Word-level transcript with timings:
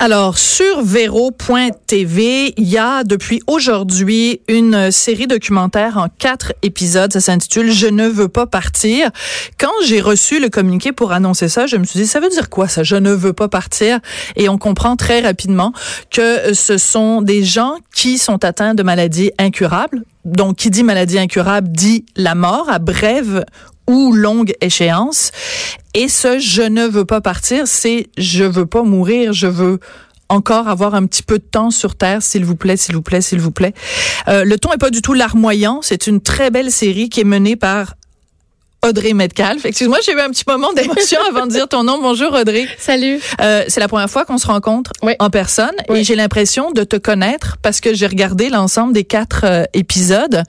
Alors, 0.00 0.38
sur 0.38 0.80
Vero.tv, 0.84 2.54
il 2.56 2.68
y 2.68 2.78
a 2.78 3.02
depuis 3.02 3.42
aujourd'hui 3.48 4.40
une 4.46 4.92
série 4.92 5.26
documentaire 5.26 5.96
en 5.98 6.06
quatre 6.08 6.52
épisodes. 6.62 7.12
Ça 7.12 7.20
s'intitule 7.20 7.72
Je 7.72 7.88
ne 7.88 8.06
veux 8.06 8.28
pas 8.28 8.46
partir. 8.46 9.10
Quand 9.58 9.72
j'ai 9.84 10.00
reçu 10.00 10.38
le 10.38 10.50
communiqué 10.50 10.92
pour 10.92 11.10
annoncer 11.10 11.48
ça, 11.48 11.66
je 11.66 11.76
me 11.76 11.82
suis 11.82 11.98
dit, 11.98 12.06
ça 12.06 12.20
veut 12.20 12.28
dire 12.28 12.48
quoi 12.48 12.68
ça, 12.68 12.84
Je 12.84 12.94
ne 12.94 13.10
veux 13.10 13.32
pas 13.32 13.48
partir? 13.48 13.98
Et 14.36 14.48
on 14.48 14.56
comprend 14.56 14.94
très 14.94 15.20
rapidement 15.20 15.72
que 16.12 16.54
ce 16.54 16.78
sont 16.78 17.20
des 17.20 17.42
gens 17.42 17.74
qui 17.92 18.18
sont 18.18 18.44
atteints 18.44 18.74
de 18.74 18.84
maladies 18.84 19.32
incurables. 19.36 20.04
Donc, 20.24 20.58
qui 20.58 20.70
dit 20.70 20.84
maladie 20.84 21.18
incurable 21.18 21.68
dit 21.72 22.06
la 22.14 22.36
mort 22.36 22.68
à 22.70 22.78
brève 22.78 23.44
ou 23.88 24.12
longue 24.12 24.54
échéance. 24.60 25.32
Et 25.94 26.08
ce 26.08 26.38
je 26.38 26.62
ne 26.62 26.86
veux 26.86 27.04
pas 27.04 27.20
partir, 27.20 27.66
c'est 27.66 28.06
je 28.16 28.44
veux 28.44 28.66
pas 28.66 28.82
mourir, 28.82 29.32
je 29.32 29.48
veux 29.48 29.80
encore 30.28 30.68
avoir 30.68 30.94
un 30.94 31.06
petit 31.06 31.22
peu 31.22 31.38
de 31.38 31.44
temps 31.44 31.70
sur 31.70 31.96
Terre, 31.96 32.22
s'il 32.22 32.44
vous 32.44 32.56
plaît, 32.56 32.76
s'il 32.76 32.94
vous 32.94 33.02
plaît, 33.02 33.20
s'il 33.20 33.40
vous 33.40 33.50
plaît. 33.50 33.72
Euh, 34.28 34.44
le 34.44 34.58
ton 34.58 34.72
est 34.72 34.78
pas 34.78 34.90
du 34.90 35.02
tout 35.02 35.14
larmoyant. 35.14 35.80
C'est 35.82 36.06
une 36.06 36.20
très 36.20 36.50
belle 36.50 36.70
série 36.70 37.08
qui 37.08 37.20
est 37.20 37.24
menée 37.24 37.56
par 37.56 37.94
Audrey 38.86 39.12
Metcalf. 39.12 39.64
Excuse-moi, 39.64 39.98
j'ai 40.04 40.12
eu 40.12 40.20
un 40.20 40.30
petit 40.30 40.44
moment 40.46 40.72
d'émotion 40.72 41.18
avant 41.28 41.46
de 41.46 41.52
dire 41.52 41.66
ton 41.66 41.82
nom. 41.82 42.00
Bonjour 42.00 42.32
Audrey. 42.32 42.68
Salut. 42.78 43.20
Euh, 43.40 43.64
c'est 43.68 43.80
la 43.80 43.88
première 43.88 44.08
fois 44.08 44.24
qu'on 44.24 44.38
se 44.38 44.46
rencontre 44.46 44.92
en 45.18 45.30
personne 45.30 45.74
et 45.92 46.04
j'ai 46.04 46.14
l'impression 46.14 46.70
de 46.70 46.84
te 46.84 46.96
connaître 46.96 47.56
parce 47.60 47.80
que 47.80 47.92
j'ai 47.92 48.06
regardé 48.06 48.50
l'ensemble 48.50 48.92
des 48.92 49.04
quatre 49.04 49.44
euh, 49.44 49.64
épisodes. 49.74 50.44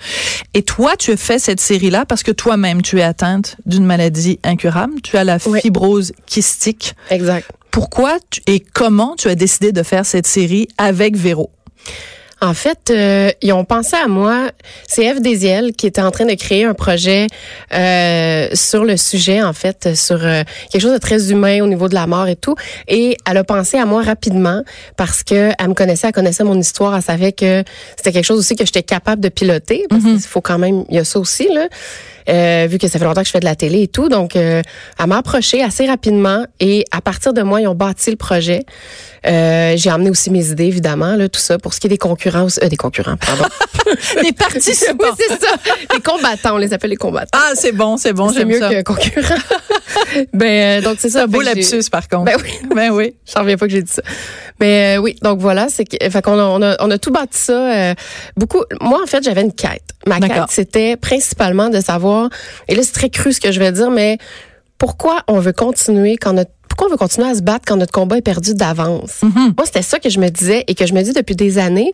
Et 0.54 0.62
toi, 0.62 0.96
tu 0.98 1.12
as 1.12 1.18
fait 1.18 1.40
cette 1.40 1.60
série-là 1.60 2.06
parce 2.06 2.22
que 2.22 2.32
toi-même, 2.32 2.82
tu 2.82 3.00
es 3.00 3.04
atteinte 3.04 3.56
d'une 3.66 3.86
maladie 3.86 4.40
incurable. 4.44 5.02
Tu 5.02 5.18
as 5.18 5.24
la 5.24 5.40
fibrose 5.40 6.12
kystique. 6.28 6.96
Exact. 7.10 7.50
Pourquoi 7.72 8.18
et 8.48 8.60
comment 8.60 9.16
tu 9.18 9.28
as 9.28 9.36
décidé 9.36 9.72
de 9.72 9.84
faire 9.84 10.06
cette 10.06 10.28
série 10.28 10.68
avec 10.78 11.16
Véro? 11.16 11.50
En 12.42 12.54
fait, 12.54 12.90
euh, 12.90 13.32
ils 13.42 13.52
ont 13.52 13.66
pensé 13.66 13.96
à 13.98 14.08
moi. 14.08 14.52
C'est 14.88 15.04
Eve 15.04 15.22
Desiel 15.22 15.74
qui 15.74 15.88
était 15.88 16.02
en 16.02 16.12
train 16.12 16.26
de 16.26 16.36
créer 16.36 16.64
un 16.64 16.74
projet 16.74 17.28
euh, 17.74 18.48
sur 18.54 18.86
le 18.86 18.96
sujet, 18.96 19.42
en 19.42 19.54
fait, 19.54 19.96
sur 19.96 20.24
euh, 20.24 20.44
quelque 20.72 20.82
chose 20.82 20.94
de 20.94 21.00
très 21.00 21.32
humain 21.32 21.62
au 21.62 21.68
niveau 21.68 21.90
de 21.90 21.96
la 21.96 22.08
mort 22.08 22.28
et 22.28 22.38
tout. 22.38 22.56
Et 22.88 23.18
elle 23.30 23.38
a 23.38 23.44
pensé 23.44 23.78
à 23.78 23.86
moi 23.86 24.04
rapidement 24.04 24.64
parce 24.96 25.24
que 25.24 25.52
elle 25.60 25.68
me 25.68 25.74
connaissait, 25.74 26.08
elle 26.08 26.14
connaissait 26.14 26.46
mon 26.46 26.58
histoire, 26.58 26.96
elle 26.96 27.02
savait 27.02 27.34
que 27.34 27.64
c'était 27.98 28.14
quelque 28.14 28.26
chose 28.26 28.40
aussi 28.40 28.56
que 28.56 28.66
j'étais 28.66 28.84
capable 28.84 29.22
de 29.22 29.30
piloter. 29.30 29.86
Parce 29.90 30.04
mm-hmm. 30.04 30.14
qu'il 30.14 30.22
faut 30.22 30.42
quand 30.42 30.60
même, 30.60 30.86
il 30.90 30.96
y 30.96 31.00
a 31.00 31.04
ça 31.04 31.20
aussi 31.20 31.48
là. 31.54 31.68
Euh, 32.30 32.68
vu 32.70 32.78
que 32.78 32.88
ça 32.88 33.00
fait 33.00 33.06
longtemps 33.06 33.22
que 33.22 33.28
je 33.28 33.32
fais 33.32 33.40
de 33.40 33.46
la 33.46 33.56
télé 33.56 33.84
et 33.84 33.88
tout. 33.88 34.10
Donc, 34.10 34.36
euh, 34.36 34.62
elle 35.00 35.08
m'a 35.08 35.18
approché 35.18 35.64
assez 35.64 35.88
rapidement 35.88 36.46
et 36.60 36.86
à 36.92 37.02
partir 37.02 37.34
de 37.34 37.42
moi, 37.42 37.62
ils 37.62 37.68
ont 37.68 37.76
bâti 37.76 38.12
le 38.12 38.18
projet. 38.18 38.66
Euh, 39.26 39.74
j'ai 39.76 39.90
amené 39.90 40.10
aussi 40.10 40.30
mes 40.30 40.50
idées, 40.50 40.66
évidemment, 40.66 41.16
là, 41.16 41.28
tout 41.28 41.40
ça. 41.40 41.58
Pour 41.58 41.74
ce 41.74 41.80
qui 41.80 41.88
est 41.88 41.90
des 41.90 41.98
concurrents, 41.98 42.48
euh, 42.62 42.70
des 42.70 42.78
concurrents, 42.78 43.18
pardon. 43.18 43.44
des 44.24 44.32
participants. 44.32 44.96
oui, 45.20 45.26
c'est 45.28 45.42
ça. 45.42 45.56
Les 45.94 46.02
combattants, 46.02 46.56
on 46.56 46.58
les 46.58 46.74
appelle 46.74 46.92
les 46.92 46.96
combattants. 46.96 47.38
Ah, 47.38 47.52
c'est 47.56 47.72
bon, 47.72 47.98
c'est 47.98 48.14
bon, 48.14 48.32
C'est 48.32 48.46
mieux 48.46 48.60
qu'un 48.60 48.84
concurrent. 48.84 49.36
ben, 50.34 50.84
donc 50.84 50.98
c'est 51.00 51.10
ça. 51.10 51.28
Beau 51.28 51.42
lapsus, 51.42 51.90
par 51.92 52.08
contre. 52.08 52.26
Ben 52.26 52.38
oui. 52.42 52.52
Ben 52.76 52.92
oui. 52.92 53.16
J'en 53.26 53.42
reviens 53.42 53.58
pas 53.58 53.66
que 53.66 53.74
j'ai 53.74 53.84
dit 53.84 53.92
ça. 53.92 54.04
Mais 54.60 54.98
oui, 54.98 55.16
donc 55.22 55.40
voilà, 55.40 55.68
c'est 55.70 55.86
fait 56.12 56.22
qu'on 56.22 56.38
a, 56.38 56.44
on 56.44 56.62
a, 56.62 56.76
on 56.80 56.92
a 56.92 56.98
tout 56.98 57.12
bâti 57.12 57.38
ça. 57.38 57.94
beaucoup. 58.36 58.64
Moi, 58.82 59.00
en 59.02 59.08
fait, 59.08 59.24
j'avais 59.24 59.42
une 59.42 59.54
quête. 59.54 59.84
Ma 60.06 60.20
quête, 60.20 60.50
c'était 60.50 60.98
principalement 60.98 61.70
de 61.70 61.80
savoir, 61.80 62.30
et 62.68 62.76
là, 62.76 62.84
c'est 62.84 62.94
très 62.94 63.10
cru 63.10 63.34
ce 63.34 63.40
que 63.40 63.52
je 63.52 63.60
vais 63.60 63.72
dire, 63.72 63.92
mais 63.92 64.18
pourquoi 64.78 65.24
on 65.28 65.40
veut 65.40 65.54
continuer 65.54 66.18
quand 66.18 66.34
notre 66.34 66.52
pourquoi 66.70 66.88
on 66.88 66.92
veut 66.92 66.98
continuer 66.98 67.28
à 67.28 67.36
se 67.36 67.42
battre 67.42 67.66
quand 67.68 67.76
notre 67.76 67.92
combat 67.92 68.18
est 68.18 68.22
perdu 68.22 68.54
d'avance? 68.54 69.20
Mm-hmm. 69.22 69.54
Moi, 69.58 69.66
c'était 69.66 69.82
ça 69.82 70.00
que 70.00 70.10
je 70.10 70.20
me 70.20 70.30
disais 70.30 70.64
et 70.68 70.76
que 70.76 70.86
je 70.86 70.94
me 70.94 71.02
dis 71.02 71.12
depuis 71.12 71.36
des 71.36 71.58
années. 71.58 71.92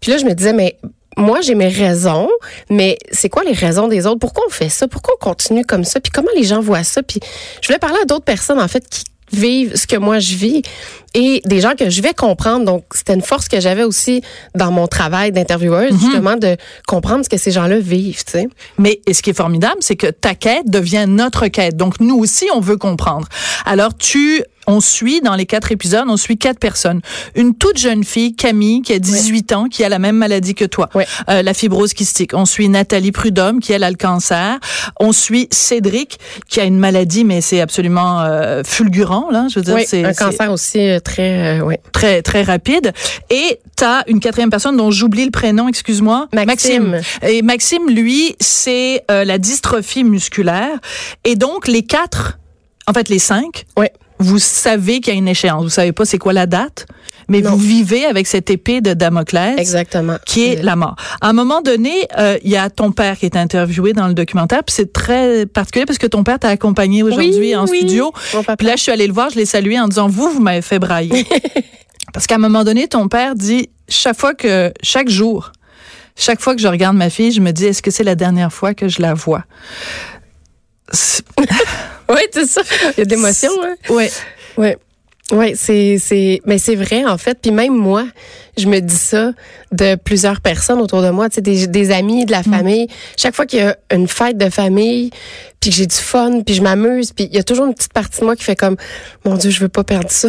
Puis 0.00 0.10
là, 0.10 0.18
je 0.18 0.26
me 0.26 0.34
disais, 0.34 0.52
mais 0.52 0.76
moi, 1.16 1.40
j'ai 1.40 1.54
mes 1.54 1.68
raisons, 1.68 2.28
mais 2.68 2.98
c'est 3.10 3.28
quoi 3.28 3.44
les 3.44 3.52
raisons 3.52 3.88
des 3.88 4.06
autres? 4.06 4.18
Pourquoi 4.18 4.44
on 4.46 4.50
fait 4.50 4.68
ça? 4.68 4.88
Pourquoi 4.88 5.14
on 5.20 5.24
continue 5.24 5.64
comme 5.64 5.84
ça? 5.84 6.00
Puis 6.00 6.10
comment 6.12 6.30
les 6.36 6.44
gens 6.44 6.60
voient 6.60 6.84
ça? 6.84 7.02
Puis 7.02 7.20
je 7.62 7.68
voulais 7.68 7.78
parler 7.78 7.98
à 8.02 8.04
d'autres 8.04 8.24
personnes, 8.24 8.60
en 8.60 8.68
fait, 8.68 8.86
qui 8.88 9.04
vivent 9.32 9.76
ce 9.76 9.86
que 9.86 9.96
moi 9.96 10.18
je 10.18 10.34
vis 10.34 10.62
et 11.14 11.42
des 11.44 11.60
gens 11.60 11.74
que 11.76 11.90
je 11.90 12.02
vais 12.02 12.14
comprendre. 12.14 12.64
Donc, 12.64 12.84
c'était 12.94 13.14
une 13.14 13.22
force 13.22 13.48
que 13.48 13.60
j'avais 13.60 13.82
aussi 13.82 14.22
dans 14.54 14.70
mon 14.70 14.86
travail 14.86 15.32
d'intervieweuse, 15.32 15.92
mhm. 15.92 15.98
justement, 15.98 16.36
de 16.36 16.56
comprendre 16.86 17.24
ce 17.24 17.28
que 17.28 17.36
ces 17.36 17.50
gens-là 17.50 17.78
vivent, 17.80 18.24
tu 18.24 18.32
sais. 18.32 18.48
Mais 18.78 19.00
ce 19.10 19.20
qui 19.22 19.30
est 19.30 19.36
formidable, 19.36 19.78
c'est 19.80 19.96
que 19.96 20.06
ta 20.06 20.34
quête 20.34 20.70
devient 20.70 21.06
notre 21.08 21.48
quête. 21.48 21.76
Donc, 21.76 22.00
nous 22.00 22.16
aussi, 22.16 22.46
on 22.54 22.60
veut 22.60 22.76
comprendre. 22.76 23.28
Alors, 23.66 23.96
tu 23.96 24.42
on 24.70 24.80
suit 24.80 25.20
dans 25.20 25.34
les 25.34 25.46
quatre 25.46 25.72
épisodes, 25.72 26.04
on 26.08 26.16
suit 26.16 26.38
quatre 26.38 26.60
personnes. 26.60 27.00
Une 27.34 27.54
toute 27.54 27.76
jeune 27.76 28.04
fille, 28.04 28.34
Camille, 28.34 28.82
qui 28.82 28.92
a 28.92 28.98
18 28.98 29.52
ans, 29.52 29.64
qui 29.64 29.82
a 29.82 29.88
la 29.88 29.98
même 29.98 30.16
maladie 30.16 30.54
que 30.54 30.64
toi, 30.64 30.88
euh, 30.94 31.42
la 31.42 31.54
fibrose 31.54 31.92
kystique. 31.92 32.34
On 32.34 32.44
suit 32.44 32.68
Nathalie 32.68 33.10
Prudhomme, 33.10 33.60
qui 33.60 33.74
a 33.74 33.78
le 33.78 33.96
cancer. 33.96 34.58
On 35.00 35.12
suit 35.12 35.48
Cédric, 35.50 36.18
qui 36.48 36.60
a 36.60 36.64
une 36.64 36.78
maladie, 36.78 37.24
mais 37.24 37.40
c'est 37.40 37.60
absolument 37.60 38.20
euh, 38.20 38.62
fulgurant, 38.64 39.30
là. 39.30 39.46
Je 39.50 39.58
veux 39.58 39.64
dire, 39.64 39.76
c'est 39.86 40.04
un 40.04 40.14
cancer 40.14 40.52
aussi 40.52 40.78
euh, 40.78 41.00
très, 41.00 41.60
très, 41.92 42.22
très 42.22 42.42
rapide. 42.42 42.92
Et 43.28 43.58
t'as 43.74 44.02
une 44.06 44.20
quatrième 44.20 44.50
personne 44.50 44.76
dont 44.76 44.92
j'oublie 44.92 45.24
le 45.24 45.32
prénom, 45.32 45.66
excuse-moi. 45.66 46.28
Maxime. 46.32 47.00
Et 47.22 47.42
Maxime, 47.42 47.90
lui, 47.90 48.36
c'est 48.38 49.04
la 49.08 49.38
dystrophie 49.38 50.04
musculaire. 50.04 50.78
Et 51.24 51.34
donc, 51.34 51.66
les 51.66 51.82
quatre, 51.82 52.38
en 52.86 52.92
fait, 52.92 53.08
les 53.08 53.18
cinq. 53.18 53.66
Ouais 53.76 53.92
vous 54.20 54.38
savez 54.38 55.00
qu'il 55.00 55.14
y 55.14 55.16
a 55.16 55.18
une 55.18 55.28
échéance. 55.28 55.64
Vous 55.64 55.70
savez 55.70 55.92
pas 55.92 56.04
c'est 56.04 56.18
quoi 56.18 56.32
la 56.32 56.46
date, 56.46 56.86
mais 57.28 57.40
vous 57.40 57.56
vivez 57.56 58.04
avec 58.04 58.26
cette 58.26 58.50
épée 58.50 58.80
de 58.80 58.92
Damoclès. 58.92 59.58
Exactement. 59.58 60.16
Qui 60.26 60.44
est 60.44 60.62
la 60.62 60.76
mort. 60.76 60.96
À 61.20 61.28
un 61.28 61.32
moment 61.32 61.62
donné, 61.62 62.06
euh, 62.18 62.36
il 62.44 62.50
y 62.50 62.56
a 62.56 62.68
ton 62.68 62.92
père 62.92 63.18
qui 63.18 63.26
est 63.26 63.36
interviewé 63.36 63.92
dans 63.94 64.08
le 64.08 64.14
documentaire, 64.14 64.62
puis 64.62 64.74
c'est 64.74 64.92
très 64.92 65.46
particulier 65.46 65.86
parce 65.86 65.98
que 65.98 66.06
ton 66.06 66.22
père 66.22 66.38
t'a 66.38 66.48
accompagné 66.48 67.02
aujourd'hui 67.02 67.56
en 67.56 67.66
studio. 67.66 68.12
Puis 68.58 68.66
là, 68.66 68.76
je 68.76 68.82
suis 68.82 68.92
allée 68.92 69.06
le 69.06 69.12
voir, 69.12 69.30
je 69.30 69.36
l'ai 69.36 69.46
salué 69.46 69.80
en 69.80 69.88
disant 69.88 70.08
vous, 70.08 70.30
vous 70.30 70.40
m'avez 70.40 70.62
fait 70.62 70.78
brailler. 70.78 71.26
parce 72.12 72.26
qu'à 72.26 72.34
un 72.34 72.38
moment 72.38 72.62
donné, 72.62 72.88
ton 72.88 73.08
père 73.08 73.34
dit 73.34 73.70
chaque 73.88 74.18
fois 74.18 74.34
que 74.34 74.72
chaque 74.82 75.08
jour, 75.08 75.52
chaque 76.16 76.42
fois 76.42 76.54
que 76.54 76.60
je 76.60 76.68
regarde 76.68 76.96
ma 76.96 77.08
fille, 77.08 77.32
je 77.32 77.40
me 77.40 77.52
dis 77.52 77.64
est-ce 77.66 77.80
que 77.80 77.90
c'est 77.90 78.04
la 78.04 78.16
dernière 78.16 78.52
fois 78.52 78.74
que 78.74 78.88
je 78.88 79.00
la 79.00 79.14
vois? 79.14 79.44
oui, 82.10 82.20
c'est 82.32 82.46
ça. 82.46 82.62
Il 82.96 82.98
y 82.98 83.02
a 83.02 83.04
de 83.04 83.10
l'émotion. 83.10 83.50
Hein? 83.62 83.76
Oui. 83.88 84.08
Oui. 84.56 84.74
Oui, 85.32 85.52
c'est 85.54 85.98
c'est 85.98 86.40
mais 86.44 86.58
c'est 86.58 86.74
vrai 86.74 87.04
en 87.04 87.16
fait. 87.16 87.38
Puis 87.40 87.52
même 87.52 87.74
moi, 87.74 88.04
je 88.56 88.66
me 88.66 88.80
dis 88.80 88.96
ça 88.96 89.32
de 89.70 89.94
plusieurs 89.94 90.40
personnes 90.40 90.80
autour 90.80 91.02
de 91.02 91.10
moi, 91.10 91.28
tu 91.28 91.36
sais, 91.36 91.40
des, 91.40 91.66
des 91.68 91.92
amis, 91.92 92.24
de 92.24 92.32
la 92.32 92.40
mm. 92.40 92.44
famille. 92.44 92.88
Chaque 93.16 93.34
fois 93.34 93.46
qu'il 93.46 93.60
y 93.60 93.62
a 93.62 93.76
une 93.92 94.08
fête 94.08 94.36
de 94.38 94.50
famille, 94.50 95.10
puis 95.60 95.70
que 95.70 95.76
j'ai 95.76 95.86
du 95.86 95.94
fun, 95.94 96.42
puis 96.44 96.54
je 96.54 96.62
m'amuse, 96.62 97.12
puis 97.12 97.28
il 97.30 97.36
y 97.36 97.38
a 97.38 97.44
toujours 97.44 97.66
une 97.66 97.74
petite 97.74 97.92
partie 97.92 98.20
de 98.20 98.24
moi 98.24 98.34
qui 98.34 98.42
fait 98.42 98.56
comme 98.56 98.76
mon 99.24 99.36
Dieu, 99.36 99.50
je 99.50 99.60
veux 99.60 99.68
pas 99.68 99.84
perdre 99.84 100.10
ça. 100.10 100.28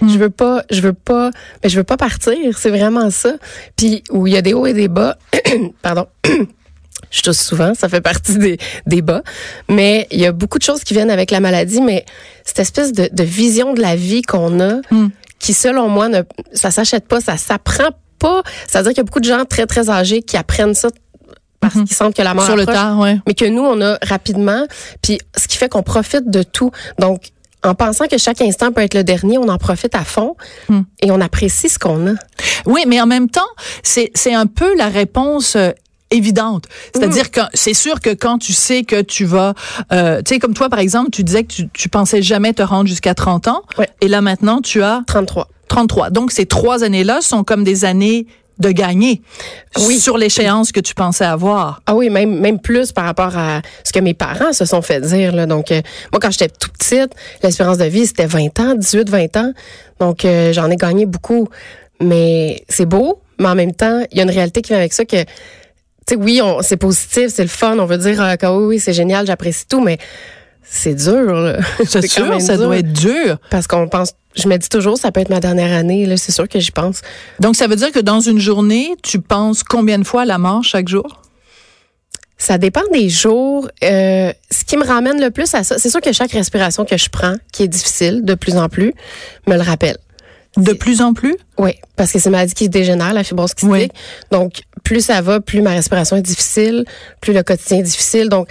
Mm. 0.00 0.12
Je 0.12 0.18
veux 0.18 0.30
pas, 0.30 0.62
je 0.70 0.80
veux 0.80 0.92
pas, 0.92 1.30
mais 1.62 1.68
je 1.68 1.76
veux 1.76 1.84
pas 1.84 1.96
partir. 1.96 2.56
C'est 2.56 2.70
vraiment 2.70 3.10
ça. 3.10 3.34
Puis 3.76 4.04
où 4.10 4.28
il 4.28 4.34
y 4.34 4.36
a 4.36 4.42
des 4.42 4.54
hauts 4.54 4.66
et 4.66 4.74
des 4.74 4.88
bas. 4.88 5.18
Pardon. 5.82 6.06
Je 7.10 7.22
tousse 7.22 7.40
souvent, 7.40 7.74
ça 7.74 7.88
fait 7.88 8.00
partie 8.00 8.38
des, 8.86 9.02
bas. 9.02 9.22
Mais 9.68 10.06
il 10.10 10.20
y 10.20 10.26
a 10.26 10.32
beaucoup 10.32 10.58
de 10.58 10.62
choses 10.62 10.82
qui 10.82 10.94
viennent 10.94 11.10
avec 11.10 11.30
la 11.30 11.40
maladie, 11.40 11.80
mais 11.80 12.04
cette 12.44 12.58
espèce 12.58 12.92
de, 12.92 13.08
de 13.12 13.22
vision 13.22 13.74
de 13.74 13.80
la 13.80 13.96
vie 13.96 14.22
qu'on 14.22 14.60
a, 14.60 14.76
hmm. 14.90 15.08
qui 15.38 15.52
selon 15.52 15.88
moi, 15.88 16.08
ne, 16.08 16.22
ça 16.52 16.70
s'achète 16.70 17.06
pas, 17.06 17.20
ça 17.20 17.36
s'apprend 17.36 17.90
pas. 18.18 18.42
C'est-à-dire 18.66 18.90
qu'il 18.90 18.98
y 18.98 19.00
a 19.00 19.04
beaucoup 19.04 19.20
de 19.20 19.28
gens 19.28 19.44
très, 19.44 19.66
très 19.66 19.90
âgés 19.90 20.22
qui 20.22 20.36
apprennent 20.36 20.74
ça 20.74 20.88
parce 21.60 21.74
hmm. 21.74 21.84
qu'ils 21.84 21.96
sentent 21.96 22.14
que 22.14 22.22
la 22.22 22.34
mort 22.34 22.44
Sur 22.44 22.56
le 22.56 22.66
temps, 22.66 23.00
ouais. 23.00 23.18
Mais 23.26 23.34
que 23.34 23.44
nous, 23.44 23.62
on 23.62 23.80
a 23.80 23.98
rapidement. 24.02 24.66
Puis 25.02 25.18
ce 25.36 25.48
qui 25.48 25.56
fait 25.56 25.68
qu'on 25.68 25.82
profite 25.82 26.30
de 26.30 26.42
tout. 26.42 26.70
Donc, 26.98 27.30
en 27.64 27.74
pensant 27.74 28.06
que 28.06 28.18
chaque 28.18 28.40
instant 28.42 28.70
peut 28.70 28.82
être 28.82 28.94
le 28.94 29.02
dernier, 29.02 29.38
on 29.38 29.48
en 29.48 29.58
profite 29.58 29.94
à 29.94 30.04
fond 30.04 30.36
hmm. 30.68 30.82
et 31.02 31.10
on 31.10 31.20
apprécie 31.20 31.68
ce 31.68 31.78
qu'on 31.78 32.08
a. 32.08 32.14
Oui, 32.66 32.84
mais 32.86 33.00
en 33.00 33.06
même 33.06 33.28
temps, 33.28 33.40
c'est 33.82 34.10
c'est 34.14 34.34
un 34.34 34.46
peu 34.46 34.76
la 34.76 34.88
réponse 34.88 35.56
euh, 35.56 35.70
évidente. 36.10 36.64
C'est-à-dire 36.94 37.26
mm. 37.26 37.28
que 37.28 37.40
c'est 37.54 37.74
sûr 37.74 38.00
que 38.00 38.10
quand 38.10 38.38
tu 38.38 38.52
sais 38.52 38.84
que 38.84 39.02
tu 39.02 39.24
vas, 39.24 39.54
euh, 39.92 40.22
tu 40.22 40.34
sais, 40.34 40.38
comme 40.38 40.54
toi, 40.54 40.68
par 40.68 40.78
exemple, 40.78 41.10
tu 41.10 41.24
disais 41.24 41.44
que 41.44 41.52
tu, 41.52 41.68
tu 41.72 41.88
pensais 41.88 42.22
jamais 42.22 42.52
te 42.52 42.62
rendre 42.62 42.88
jusqu'à 42.88 43.14
30 43.14 43.48
ans. 43.48 43.62
Et 44.00 44.08
là, 44.08 44.20
maintenant, 44.20 44.60
tu 44.60 44.82
as... 44.82 45.02
33. 45.06 45.48
33. 45.68 46.10
Donc, 46.10 46.32
ces 46.32 46.46
trois 46.46 46.84
années-là 46.84 47.20
sont 47.20 47.44
comme 47.44 47.64
des 47.64 47.84
années 47.84 48.26
de 48.58 48.70
gagner 48.70 49.20
oui. 49.86 49.98
sur 49.98 50.16
l'échéance 50.16 50.72
que 50.72 50.80
tu 50.80 50.94
pensais 50.94 51.24
avoir. 51.24 51.82
Ah 51.86 51.94
oui, 51.94 52.08
même 52.08 52.40
même 52.40 52.58
plus 52.58 52.90
par 52.92 53.04
rapport 53.04 53.36
à 53.36 53.60
ce 53.84 53.92
que 53.92 54.00
mes 54.00 54.14
parents 54.14 54.52
se 54.52 54.64
sont 54.64 54.80
fait 54.80 55.00
dire 55.00 55.34
là. 55.34 55.44
Donc 55.44 55.70
euh, 55.70 55.82
moi 56.10 56.20
quand 56.20 56.30
j'étais 56.30 56.48
tout 56.48 56.70
petite, 56.70 57.12
l'espérance 57.42 57.78
de 57.78 57.84
vie 57.84 58.06
c'était 58.06 58.26
20 58.26 58.58
ans, 58.60 58.74
18 58.74 59.10
20 59.10 59.36
ans. 59.36 59.52
Donc 60.00 60.24
euh, 60.24 60.52
j'en 60.54 60.70
ai 60.70 60.76
gagné 60.76 61.04
beaucoup. 61.04 61.48
Mais 62.00 62.62
c'est 62.68 62.86
beau, 62.86 63.20
mais 63.38 63.48
en 63.48 63.54
même 63.54 63.72
temps, 63.72 64.04
il 64.10 64.18
y 64.18 64.20
a 64.20 64.24
une 64.24 64.30
réalité 64.30 64.60
qui 64.62 64.68
vient 64.68 64.78
avec 64.78 64.92
ça 64.92 65.04
que, 65.04 65.16
sais, 66.08 66.16
oui, 66.16 66.40
on, 66.42 66.62
c'est 66.62 66.76
positif, 66.76 67.28
c'est 67.28 67.42
le 67.42 67.48
fun, 67.48 67.78
on 67.78 67.86
veut 67.86 67.98
dire 67.98 68.22
euh, 68.22 68.36
que 68.36 68.46
oui, 68.46 68.64
oui, 68.66 68.80
c'est 68.80 68.92
génial, 68.92 69.26
j'apprécie 69.26 69.66
tout, 69.66 69.80
mais 69.80 69.98
c'est 70.62 70.94
dur. 70.94 71.32
là. 71.32 71.58
C'est 71.86 72.06
sûr, 72.06 72.40
ça 72.40 72.56
dur. 72.56 72.66
doit 72.66 72.78
être 72.78 72.92
dur. 72.92 73.38
Parce 73.50 73.66
qu'on 73.66 73.88
pense, 73.88 74.12
je 74.34 74.48
me 74.48 74.56
dis 74.56 74.68
toujours, 74.68 74.98
ça 74.98 75.12
peut 75.12 75.20
être 75.20 75.30
ma 75.30 75.40
dernière 75.40 75.72
année, 75.76 76.06
là, 76.06 76.16
c'est 76.16 76.32
sûr 76.32 76.48
que 76.48 76.60
j'y 76.60 76.72
pense. 76.72 77.02
Donc, 77.40 77.56
ça 77.56 77.66
veut 77.66 77.76
dire 77.76 77.92
que 77.92 78.00
dans 78.00 78.20
une 78.20 78.38
journée, 78.38 78.94
tu 79.02 79.20
penses 79.20 79.62
combien 79.62 79.98
de 79.98 80.04
fois 80.04 80.22
à 80.22 80.24
la 80.24 80.38
mort 80.38 80.64
chaque 80.64 80.88
jour? 80.88 81.22
Ça 82.38 82.58
dépend 82.58 82.82
des 82.92 83.08
jours. 83.08 83.68
Euh, 83.82 84.32
ce 84.50 84.64
qui 84.64 84.76
me 84.76 84.84
ramène 84.84 85.20
le 85.20 85.30
plus 85.30 85.54
à 85.54 85.64
ça, 85.64 85.78
c'est 85.78 85.88
sûr 85.88 86.02
que 86.02 86.12
chaque 86.12 86.32
respiration 86.32 86.84
que 86.84 86.98
je 86.98 87.08
prends, 87.08 87.34
qui 87.50 87.62
est 87.62 87.68
difficile 87.68 88.24
de 88.24 88.34
plus 88.34 88.56
en 88.56 88.68
plus, 88.68 88.92
me 89.46 89.54
le 89.54 89.62
rappelle. 89.62 89.96
De 90.56 90.72
plus 90.72 91.00
en 91.02 91.12
plus? 91.14 91.36
Oui, 91.58 91.72
parce 91.96 92.12
que 92.12 92.18
c'est 92.18 92.28
une 92.28 92.32
maladie 92.32 92.54
qui 92.54 92.68
dégénère, 92.68 93.12
la 93.12 93.24
fibrose 93.24 93.52
kystique. 93.54 93.70
Oui. 93.70 93.88
Donc, 94.30 94.62
plus 94.84 95.04
ça 95.04 95.20
va, 95.20 95.40
plus 95.40 95.60
ma 95.62 95.70
respiration 95.70 96.16
est 96.16 96.22
difficile, 96.22 96.84
plus 97.20 97.32
le 97.32 97.42
quotidien 97.42 97.78
est 97.78 97.82
difficile. 97.82 98.28
Donc, 98.28 98.48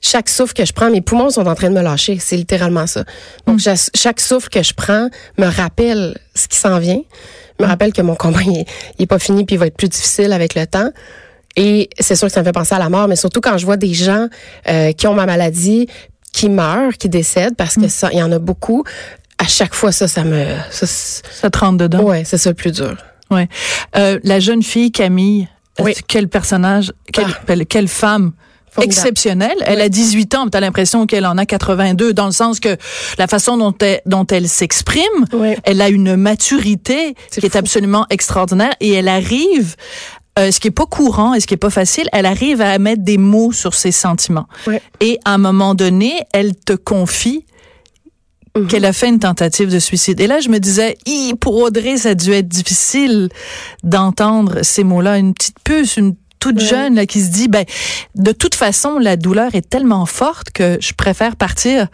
chaque 0.00 0.28
souffle 0.28 0.54
que 0.54 0.64
je 0.64 0.72
prends, 0.72 0.90
mes 0.90 1.00
poumons 1.00 1.30
sont 1.30 1.46
en 1.46 1.54
train 1.54 1.68
de 1.70 1.74
me 1.74 1.82
lâcher. 1.82 2.18
C'est 2.20 2.36
littéralement 2.36 2.86
ça. 2.86 3.04
Donc, 3.46 3.60
cha- 3.60 3.74
chaque 3.94 4.20
souffle 4.20 4.48
que 4.48 4.62
je 4.62 4.72
prends 4.74 5.08
me 5.38 5.46
rappelle 5.46 6.18
ce 6.34 6.48
qui 6.48 6.56
s'en 6.58 6.78
vient. 6.78 7.00
Me 7.60 7.66
rappelle 7.66 7.92
que 7.92 8.02
mon 8.02 8.16
combat, 8.16 8.40
il 8.44 8.58
est, 8.60 8.66
il 8.98 9.02
est 9.04 9.06
pas 9.06 9.18
fini 9.20 9.44
puis 9.44 9.54
il 9.54 9.58
va 9.58 9.66
être 9.66 9.76
plus 9.76 9.88
difficile 9.88 10.32
avec 10.32 10.54
le 10.54 10.66
temps. 10.66 10.90
Et 11.54 11.90
c'est 12.00 12.16
sûr 12.16 12.28
que 12.28 12.32
ça 12.34 12.40
me 12.40 12.46
fait 12.46 12.52
penser 12.52 12.74
à 12.74 12.78
la 12.78 12.88
mort, 12.88 13.06
mais 13.08 13.14
surtout 13.16 13.40
quand 13.42 13.58
je 13.58 13.66
vois 13.66 13.76
des 13.76 13.92
gens 13.92 14.28
euh, 14.68 14.92
qui 14.92 15.06
ont 15.06 15.14
ma 15.14 15.26
maladie, 15.26 15.86
qui 16.32 16.48
meurent, 16.48 16.94
qui 16.98 17.10
décèdent, 17.10 17.56
parce 17.56 17.74
que 17.76 17.88
ça, 17.88 18.08
il 18.10 18.18
y 18.18 18.22
en 18.22 18.32
a 18.32 18.38
beaucoup. 18.38 18.84
À 19.42 19.46
chaque 19.48 19.74
fois, 19.74 19.90
ça, 19.90 20.06
ça 20.06 20.22
me, 20.22 20.44
ça, 20.70 20.86
Ça 20.86 21.50
te 21.50 21.58
rentre 21.58 21.78
dedans? 21.78 22.02
ouais, 22.04 22.22
c'est 22.24 22.38
ça 22.38 22.50
le 22.50 22.54
plus 22.54 22.70
dur. 22.72 22.94
Ouais. 23.30 23.48
Euh, 23.96 24.20
la 24.22 24.38
jeune 24.38 24.62
fille 24.62 24.92
Camille, 24.92 25.48
Oui. 25.80 25.94
quel 26.06 26.28
personnage, 26.28 26.92
quelle, 27.12 27.26
Ah. 27.48 27.54
quelle- 27.68 27.88
femme 27.88 28.32
Formidable. 28.70 28.84
exceptionnelle? 28.84 29.56
Elle 29.66 29.80
a 29.80 29.88
18 29.88 30.34
ans, 30.36 30.44
mais 30.44 30.50
tu 30.50 30.56
as 30.58 30.60
l'impression 30.60 31.06
qu'elle 31.06 31.26
en 31.26 31.36
a 31.38 31.44
82, 31.44 32.12
dans 32.12 32.26
le 32.26 32.32
sens 32.32 32.60
que 32.60 32.76
la 33.18 33.26
façon 33.26 33.56
dont 33.56 33.74
elle, 33.80 34.00
dont 34.06 34.26
elle 34.30 34.48
s'exprime, 34.48 35.02
Oui. 35.32 35.56
elle 35.64 35.80
a 35.80 35.88
une 35.88 36.14
maturité 36.16 37.14
qui 37.32 37.44
est 37.44 37.56
absolument 37.56 38.06
extraordinaire 38.10 38.72
et 38.80 38.92
elle 38.92 39.08
arrive, 39.08 39.74
euh, 40.38 40.50
ce 40.52 40.60
qui 40.60 40.68
est 40.68 40.70
pas 40.70 40.86
courant 40.86 41.34
et 41.34 41.40
ce 41.40 41.46
qui 41.48 41.54
est 41.54 41.58
pas 41.58 41.70
facile, 41.70 42.08
elle 42.12 42.26
arrive 42.26 42.60
à 42.60 42.78
mettre 42.78 43.02
des 43.02 43.18
mots 43.18 43.50
sur 43.52 43.74
ses 43.74 43.92
sentiments. 43.92 44.46
Ouais. 44.68 44.80
Et 45.00 45.18
à 45.24 45.32
un 45.34 45.38
moment 45.38 45.74
donné, 45.74 46.12
elle 46.32 46.54
te 46.54 46.74
confie 46.74 47.44
Mhm. 48.56 48.66
qu'elle 48.68 48.84
a 48.84 48.92
fait 48.92 49.08
une 49.08 49.18
tentative 49.18 49.70
de 49.72 49.78
suicide. 49.78 50.20
Et 50.20 50.26
là, 50.26 50.40
je 50.40 50.48
me 50.50 50.58
disais, 50.58 50.98
Hi, 51.06 51.34
pour 51.40 51.56
Audrey, 51.56 51.96
ça 51.96 52.10
a 52.10 52.14
dû 52.14 52.32
être 52.32 52.48
difficile 52.48 53.28
d'entendre 53.82 54.62
ces 54.62 54.84
mots-là. 54.84 55.18
Une 55.18 55.32
petite 55.34 55.56
puce, 55.64 55.96
une 55.96 56.14
toute 56.38 56.56
Ouais. 56.58 56.66
jeune 56.66 56.94
là, 56.96 57.06
qui 57.06 57.20
se 57.22 57.30
dit, 57.30 57.46
ben, 57.48 57.64
de 58.16 58.32
toute 58.32 58.54
façon, 58.56 58.98
la 58.98 59.16
douleur 59.16 59.54
est 59.54 59.68
tellement 59.68 60.06
forte 60.06 60.50
que 60.50 60.76
je 60.80 60.92
préfère 60.92 61.36
partir. 61.36 61.86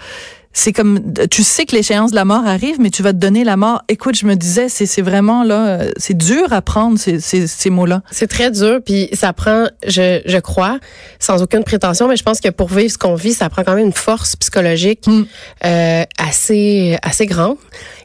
C'est 0.60 0.72
comme, 0.72 1.00
tu 1.30 1.44
sais 1.44 1.66
que 1.66 1.76
l'échéance 1.76 2.10
de 2.10 2.16
la 2.16 2.24
mort 2.24 2.44
arrive, 2.44 2.80
mais 2.80 2.90
tu 2.90 3.04
vas 3.04 3.12
te 3.12 3.18
donner 3.18 3.44
la 3.44 3.56
mort. 3.56 3.82
Écoute, 3.88 4.16
je 4.16 4.26
me 4.26 4.34
disais, 4.34 4.68
c'est 4.68 4.86
c'est 4.86 5.02
vraiment 5.02 5.44
là, 5.44 5.66
euh, 5.68 5.90
c'est 5.98 6.16
dur 6.16 6.52
à 6.52 6.62
prendre 6.62 6.98
ces, 6.98 7.20
ces, 7.20 7.46
ces 7.46 7.70
mots-là. 7.70 8.02
C'est 8.10 8.26
très 8.26 8.50
dur, 8.50 8.80
puis 8.84 9.08
ça 9.12 9.32
prend, 9.32 9.68
je, 9.86 10.20
je 10.26 10.38
crois, 10.38 10.80
sans 11.20 11.42
aucune 11.44 11.62
prétention, 11.62 12.08
mais 12.08 12.16
je 12.16 12.24
pense 12.24 12.40
que 12.40 12.48
pour 12.48 12.66
vivre 12.70 12.90
ce 12.92 12.98
qu'on 12.98 13.14
vit, 13.14 13.34
ça 13.34 13.48
prend 13.48 13.62
quand 13.62 13.76
même 13.76 13.86
une 13.86 13.92
force 13.92 14.34
psychologique 14.34 15.06
Mm. 15.06 15.22
euh, 15.64 16.02
assez 16.18 16.98
assez 17.02 17.26
grande. 17.26 17.56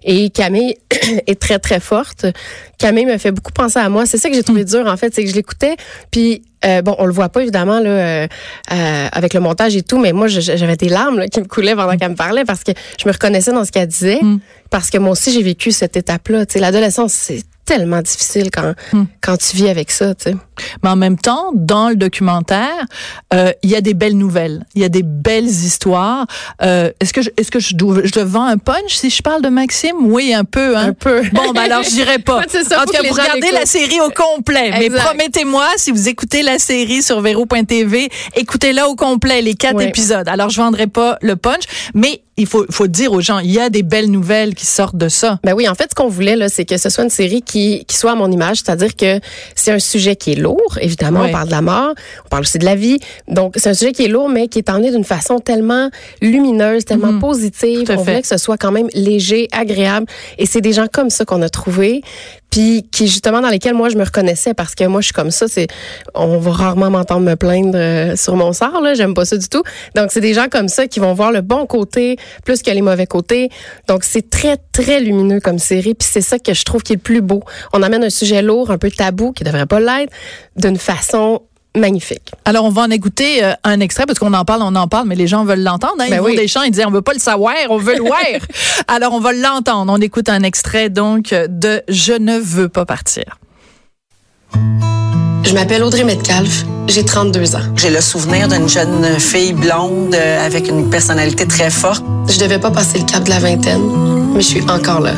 Et 0.05 0.29
Camille 0.29 0.75
est 1.27 1.39
très 1.39 1.59
très 1.59 1.79
forte. 1.79 2.25
Camille 2.77 3.05
me 3.05 3.17
fait 3.17 3.31
beaucoup 3.31 3.51
penser 3.51 3.79
à 3.79 3.89
moi. 3.89 4.05
C'est 4.05 4.17
ça 4.17 4.29
que 4.29 4.35
j'ai 4.35 4.43
trouvé 4.43 4.65
dur 4.65 4.85
en 4.87 4.97
fait, 4.97 5.13
c'est 5.13 5.23
que 5.23 5.29
je 5.29 5.35
l'écoutais, 5.35 5.75
puis 6.11 6.41
euh, 6.65 6.81
bon, 6.81 6.95
on 6.97 7.05
le 7.05 7.11
voit 7.13 7.29
pas 7.29 7.41
évidemment 7.41 7.79
là 7.79 7.89
euh, 7.89 8.27
euh, 8.71 9.07
avec 9.11 9.33
le 9.33 9.39
montage 9.41 9.75
et 9.75 9.81
tout, 9.83 9.99
mais 9.99 10.13
moi 10.13 10.27
j'avais 10.27 10.77
des 10.77 10.89
larmes 10.89 11.19
là, 11.19 11.27
qui 11.27 11.39
me 11.41 11.45
coulaient 11.45 11.75
pendant 11.75 11.97
qu'elle 11.97 12.11
me 12.11 12.15
parlait 12.15 12.45
parce 12.45 12.63
que 12.63 12.71
je 13.01 13.07
me 13.07 13.11
reconnaissais 13.13 13.51
dans 13.51 13.65
ce 13.65 13.71
qu'elle 13.71 13.87
disait, 13.87 14.19
Mm. 14.21 14.39
parce 14.69 14.89
que 14.89 14.97
moi 14.97 15.11
aussi 15.11 15.31
j'ai 15.33 15.43
vécu 15.43 15.71
cette 15.71 15.97
étape-là. 15.97 16.45
L'adolescence 16.55 17.13
c'est 17.13 17.43
tellement 17.65 18.01
difficile 18.01 18.49
quand 18.51 18.73
Mm. 18.93 19.03
quand 19.21 19.37
tu 19.37 19.55
vis 19.57 19.67
avec 19.69 19.91
ça, 19.91 20.13
sais. 20.17 20.35
Mais 20.83 20.89
en 20.89 20.95
même 20.95 21.17
temps, 21.17 21.51
dans 21.53 21.89
le 21.89 21.95
documentaire, 21.95 22.85
euh, 23.33 23.51
il 23.63 23.69
y 23.69 23.75
a 23.75 23.81
des 23.81 23.93
belles 23.93 24.17
nouvelles, 24.17 24.65
il 24.75 24.81
y 24.81 24.85
a 24.85 24.89
des 24.89 25.03
belles 25.03 25.45
histoires. 25.45 26.25
Euh, 26.61 26.91
est-ce 26.99 27.13
que 27.13 27.21
je, 27.21 27.29
est-ce 27.37 27.51
que 27.51 27.59
je, 27.59 27.75
dois, 27.75 28.01
je 28.03 28.11
te 28.11 28.19
vends 28.19 28.45
un 28.45 28.57
punch 28.57 28.95
si 28.95 29.09
je 29.09 29.21
parle 29.21 29.41
de 29.41 29.49
Maxime? 29.49 29.95
Oui, 30.01 30.33
un 30.33 30.43
peu. 30.43 30.77
Hein? 30.77 30.87
Un 30.87 30.93
peu. 30.93 31.21
Bon, 31.31 31.51
ben 31.53 31.61
alors 31.61 31.83
je 31.83 31.89
dirais 31.89 32.19
pas. 32.19 32.41
C'est 32.47 32.63
ça, 32.63 32.81
en 32.81 32.85
tout 32.85 32.91
cas, 32.91 33.01
vous 33.03 33.13
regardez 33.13 33.51
la 33.51 33.65
série 33.65 33.99
au 34.01 34.09
complet. 34.09 34.71
Mais 34.79 34.89
promettez-moi, 34.89 35.67
si 35.77 35.91
vous 35.91 36.09
écoutez 36.09 36.43
la 36.43 36.59
série 36.59 37.01
sur 37.01 37.21
Vero.tv, 37.21 38.09
écoutez-la 38.35 38.87
au 38.87 38.95
complet, 38.95 39.41
les 39.41 39.55
quatre 39.55 39.81
épisodes. 39.81 40.27
Alors 40.27 40.49
je 40.49 40.61
vendrai 40.61 40.87
pas 40.87 41.17
le 41.21 41.35
punch, 41.35 41.63
mais 41.93 42.21
il 42.37 42.47
faut, 42.47 42.65
faut 42.69 42.87
dire 42.87 43.11
aux 43.11 43.21
gens, 43.21 43.39
il 43.39 43.51
y 43.51 43.59
a 43.59 43.69
des 43.69 43.83
belles 43.83 44.09
nouvelles 44.09 44.55
qui 44.55 44.65
sortent 44.65 44.97
de 44.97 45.07
ça. 45.07 45.39
Ben 45.43 45.53
oui, 45.53 45.67
en 45.69 45.75
fait, 45.75 45.89
ce 45.91 45.95
qu'on 45.95 46.07
voulait, 46.07 46.35
là, 46.35 46.49
c'est 46.49 46.65
que 46.65 46.77
ce 46.77 46.89
soit 46.89 47.03
une 47.03 47.09
série 47.09 47.41
qui, 47.41 47.85
qui 47.85 47.95
soit 47.95 48.11
à 48.11 48.15
mon 48.15 48.31
image, 48.31 48.57
c'est-à-dire 48.57 48.95
que 48.95 49.19
c'est 49.55 49.71
un 49.71 49.79
sujet 49.79 50.15
qui 50.15 50.31
est 50.31 50.35
lourd, 50.43 50.77
évidemment, 50.81 51.21
Ouais. 51.21 51.29
on 51.29 51.31
parle 51.31 51.47
de 51.47 51.51
la 51.51 51.61
mort, 51.61 51.93
on 52.25 52.29
parle 52.29 52.41
aussi 52.43 52.59
de 52.59 52.65
la 52.65 52.75
vie, 52.75 52.99
donc 53.27 53.53
c'est 53.57 53.69
un 53.69 53.73
sujet 53.73 53.91
qui 53.93 54.03
est 54.05 54.07
lourd, 54.07 54.29
mais 54.29 54.47
qui 54.47 54.59
est 54.59 54.69
emmené 54.69 54.91
d'une 54.91 55.03
façon 55.03 55.39
tellement 55.39 55.89
lumineuse, 56.21 56.85
tellement 56.85 57.13
Mhm. 57.13 57.19
positive, 57.19 57.87
on 57.89 57.95
voulait 57.95 58.21
que 58.21 58.27
ce 58.27 58.37
soit 58.37 58.57
quand 58.57 58.71
même 58.71 58.89
léger, 58.93 59.47
agréable, 59.51 60.05
et 60.37 60.45
c'est 60.45 60.61
des 60.61 60.73
gens 60.73 60.87
comme 60.91 61.09
ça 61.09 61.25
qu'on 61.25 61.41
a 61.41 61.49
trouvé, 61.49 62.01
puis 62.53 62.87
qui 62.91 63.07
justement 63.07 63.41
dans 63.41 63.49
lesquels 63.49 63.73
moi 63.73 63.89
je 63.89 63.97
me 63.97 64.03
reconnaissais 64.03 64.53
parce 64.53 64.75
que 64.75 64.83
moi 64.83 65.01
je 65.01 65.05
suis 65.05 65.13
comme 65.13 65.31
ça, 65.31 65.47
c'est 65.47 65.65
on 66.13 66.37
va 66.37 66.51
rarement 66.51 66.91
m'entendre 66.91 67.25
me 67.25 67.35
plaindre 67.35 67.71
euh, 67.73 68.15
sur 68.15 68.35
mon 68.35 68.53
sort 68.53 68.79
là, 68.79 68.93
j'aime 68.93 69.15
pas 69.15 69.25
ça 69.25 69.37
du 69.37 69.49
tout. 69.49 69.63
Donc 69.95 70.11
c'est 70.11 70.21
des 70.21 70.35
gens 70.35 70.45
comme 70.51 70.67
ça 70.67 70.85
qui 70.85 70.99
vont 70.99 71.15
voir 71.15 71.31
le 71.31 71.41
bon 71.41 71.65
côté 71.65 72.15
plus 72.45 72.61
que 72.61 72.69
les 72.69 72.83
mauvais 72.83 73.07
côtés. 73.07 73.49
Donc 73.87 74.03
c'est 74.03 74.29
très 74.29 74.57
très 74.71 74.99
lumineux 74.99 75.39
comme 75.39 75.57
série, 75.57 75.95
puis 75.95 76.07
c'est 76.07 76.21
ça 76.21 76.37
que 76.37 76.53
je 76.53 76.63
trouve 76.63 76.83
qui 76.83 76.93
est 76.93 76.97
le 76.97 77.01
plus 77.01 77.21
beau. 77.21 77.41
On 77.73 77.81
amène 77.81 78.03
un 78.03 78.11
sujet 78.11 78.43
lourd, 78.43 78.69
un 78.69 78.77
peu 78.77 78.91
tabou 78.91 79.31
qui 79.31 79.43
devrait 79.43 79.65
pas 79.65 79.79
l'être 79.79 80.13
d'une 80.55 80.77
façon 80.77 81.41
magnifique. 81.75 82.31
Alors, 82.45 82.65
on 82.65 82.69
va 82.69 82.83
en 82.83 82.89
écouter 82.89 83.43
euh, 83.43 83.53
un 83.63 83.79
extrait 83.79 84.05
parce 84.05 84.19
qu'on 84.19 84.33
en 84.33 84.45
parle, 84.45 84.61
on 84.63 84.75
en 84.75 84.87
parle, 84.87 85.07
mais 85.07 85.15
les 85.15 85.27
gens 85.27 85.43
veulent 85.43 85.63
l'entendre. 85.63 85.95
Hein? 85.99 86.05
Ben 86.09 86.15
ils 86.15 86.19
vont 86.19 86.25
oui. 86.25 86.35
des 86.35 86.47
chants, 86.47 86.63
ils 86.63 86.71
disent 86.71 86.85
on 86.87 86.91
veut 86.91 87.01
pas 87.01 87.13
le 87.13 87.19
savoir, 87.19 87.55
on 87.69 87.77
veut 87.77 87.95
le 87.95 88.03
voir. 88.03 88.19
Alors, 88.87 89.13
on 89.13 89.19
va 89.19 89.33
l'entendre. 89.33 89.91
On 89.91 90.01
écoute 90.01 90.29
un 90.29 90.43
extrait 90.43 90.89
donc 90.89 91.33
de 91.33 91.81
Je 91.87 92.13
ne 92.13 92.37
veux 92.37 92.69
pas 92.69 92.85
partir. 92.85 93.39
Je 95.43 95.53
m'appelle 95.53 95.83
Audrey 95.83 96.03
Metcalf, 96.03 96.63
j'ai 96.87 97.03
32 97.03 97.55
ans. 97.55 97.59
J'ai 97.75 97.89
le 97.89 98.01
souvenir 98.01 98.47
d'une 98.47 98.67
jeune 98.67 99.19
fille 99.19 99.53
blonde 99.53 100.15
euh, 100.15 100.45
avec 100.45 100.67
une 100.67 100.89
personnalité 100.89 101.45
très 101.45 101.69
forte. 101.69 102.03
Je 102.27 102.39
devais 102.39 102.59
pas 102.59 102.71
passer 102.71 102.99
le 102.99 103.05
cap 103.05 103.23
de 103.23 103.29
la 103.29 103.39
vingtaine, 103.39 103.83
mais 104.33 104.41
je 104.41 104.47
suis 104.47 104.63
encore 104.63 105.01
là. 105.01 105.13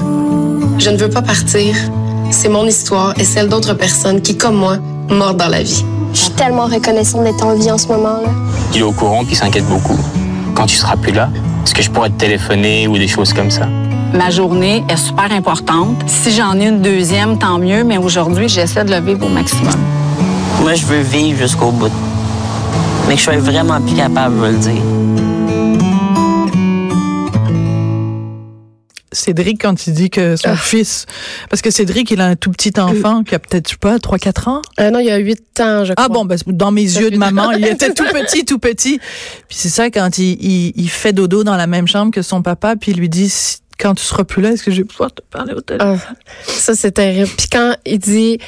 Je 0.80 0.90
ne 0.90 0.98
veux 0.98 1.10
pas 1.10 1.22
partir. 1.22 1.76
C'est 2.32 2.50
mon 2.50 2.66
histoire 2.66 3.14
et 3.20 3.24
celle 3.24 3.50
d'autres 3.50 3.76
personnes 3.76 4.22
qui, 4.22 4.36
comme 4.36 4.56
moi, 4.56 4.78
mordent 5.10 5.38
dans 5.38 5.48
la 5.48 5.62
vie. 5.62 5.86
Je 6.16 6.22
suis 6.22 6.32
tellement 6.32 6.68
reconnaissante 6.68 7.26
d'être 7.26 7.46
en 7.46 7.56
vie 7.56 7.70
en 7.70 7.78
ce 7.78 7.88
moment-là. 7.90 8.30
Il 8.74 8.80
est 8.80 8.84
au 8.84 8.94
courant 8.94 9.26
puis 9.26 9.34
il 9.34 9.36
s'inquiète 9.36 9.68
beaucoup. 9.68 10.00
Quand 10.54 10.66
tu 10.66 10.78
seras 10.78 10.96
plus 10.96 11.12
là, 11.12 11.30
est-ce 11.66 11.76
que 11.76 11.82
je 11.82 11.92
pourrais 11.92 12.10
te 12.10 12.18
téléphoner 12.18 12.88
ou 12.88 12.98
des 12.98 13.10
choses 13.10 13.34
comme 13.34 13.52
ça? 13.52 13.68
Ma 14.14 14.30
journée 14.30 14.86
est 14.88 14.96
super 14.96 15.30
importante. 15.34 15.98
Si 16.08 16.32
j'en 16.32 16.58
ai 16.58 16.68
une 16.68 16.82
deuxième, 16.82 17.38
tant 17.38 17.60
mieux, 17.60 17.84
mais 17.84 17.98
aujourd'hui, 17.98 18.48
j'essaie 18.48 18.86
de 18.86 18.92
le 18.92 19.02
vivre 19.02 19.26
au 19.26 19.30
maximum. 19.30 19.76
Moi, 20.62 20.76
je 20.76 20.86
veux 20.86 21.02
vivre 21.02 21.38
jusqu'au 21.38 21.72
bout. 21.72 21.92
Mais 23.10 23.16
que 23.16 23.20
je 23.20 23.26
sois 23.26 23.38
vraiment 23.38 23.82
plus 23.82 23.96
capable 23.96 24.40
de 24.40 24.46
le 24.46 24.58
dire. 24.58 24.82
Cédric, 29.16 29.62
quand 29.62 29.88
il 29.88 29.94
dit 29.94 30.10
que 30.10 30.36
son 30.36 30.50
Ah. 30.50 30.56
fils, 30.58 31.06
parce 31.50 31.62
que 31.62 31.72
Cédric, 31.72 32.12
il 32.12 32.22
a 32.22 32.26
un 32.28 32.36
tout 32.36 32.52
petit 32.52 32.80
enfant 32.80 33.24
qui 33.24 33.34
a 33.36 33.40
peut-être, 33.40 33.68
je 33.68 33.74
sais 33.74 33.78
pas, 33.80 33.98
3-4 33.98 34.48
ans? 34.48 34.62
Euh, 34.80 34.92
non, 34.92 35.00
il 35.00 35.06
y 35.08 35.12
a 35.12 35.18
8 35.18 35.60
ans, 35.62 35.86
je 35.86 35.94
crois. 35.94 36.06
Ah 36.06 36.10
bon, 36.10 36.26
ben, 36.26 36.38
dans 36.48 36.72
mes 36.72 36.82
yeux 36.84 37.10
de 37.10 37.18
maman, 37.18 37.52
il 37.52 37.66
était 37.66 37.94
tout 37.94 38.06
petit, 38.06 38.46
tout 38.46 38.60
petit. 38.60 39.00
Puis 39.48 39.58
c'est 39.58 39.70
ça, 39.70 39.90
quand 39.90 40.18
il, 40.18 40.38
il, 40.44 40.74
il 40.76 40.90
fait 40.90 41.14
dodo 41.14 41.44
dans 41.44 41.56
la 41.56 41.68
même 41.68 41.88
chambre 41.88 42.12
que 42.12 42.22
son 42.22 42.42
papa, 42.42 42.76
puis 42.76 42.92
il 42.92 42.98
lui 43.00 43.10
dit, 43.10 43.32
quand 43.80 43.96
tu 43.96 44.04
seras 44.04 44.24
plus 44.24 44.42
là, 44.42 44.50
est-ce 44.52 44.64
que 44.64 44.72
je 44.72 44.78
vais 44.78 44.84
pouvoir 44.86 45.12
te 45.14 45.22
parler 45.22 45.54
au 45.54 45.62
téléphone? 45.62 46.00
Ah, 46.08 46.14
ça, 46.48 46.76
c'est 46.76 46.92
terrible. 46.92 47.30
Puis 47.38 47.48
quand 47.52 47.76
il 47.86 48.00
dit... 48.00 48.40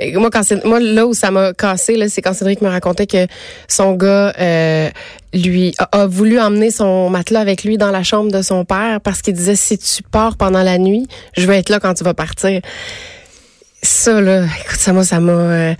euh, 0.00 0.18
Moi, 0.18 0.30
quand 0.30 0.42
moi 0.64 0.80
là 0.80 1.06
où 1.06 1.14
ça 1.14 1.30
m'a 1.30 1.52
cassé, 1.52 1.96
c'est 2.08 2.22
quand 2.22 2.32
Cédric 2.34 2.62
me 2.62 2.68
racontait 2.68 3.06
que 3.06 3.26
son 3.68 3.92
gars 3.94 4.32
euh, 4.38 4.88
lui 5.34 5.74
a, 5.78 6.02
a 6.02 6.06
voulu 6.06 6.40
emmener 6.40 6.70
son 6.70 7.10
matelas 7.10 7.40
avec 7.40 7.64
lui 7.64 7.76
dans 7.76 7.90
la 7.90 8.02
chambre 8.02 8.32
de 8.32 8.42
son 8.42 8.64
père 8.64 9.00
parce 9.02 9.20
qu'il 9.22 9.34
disait 9.34 9.56
si 9.56 9.76
tu 9.78 10.02
pars 10.02 10.36
pendant 10.36 10.62
la 10.62 10.78
nuit, 10.78 11.06
je 11.36 11.46
vais 11.46 11.58
être 11.58 11.68
là 11.68 11.78
quand 11.78 11.94
tu 11.94 12.04
vas 12.04 12.14
partir. 12.14 12.60
Ça 13.82 14.20
là, 14.20 14.44
écoute, 14.44 14.78
ça 14.78 14.92
moi 14.92 15.04
ça 15.04 15.18
m'a 15.20 15.32
euh, 15.32 15.74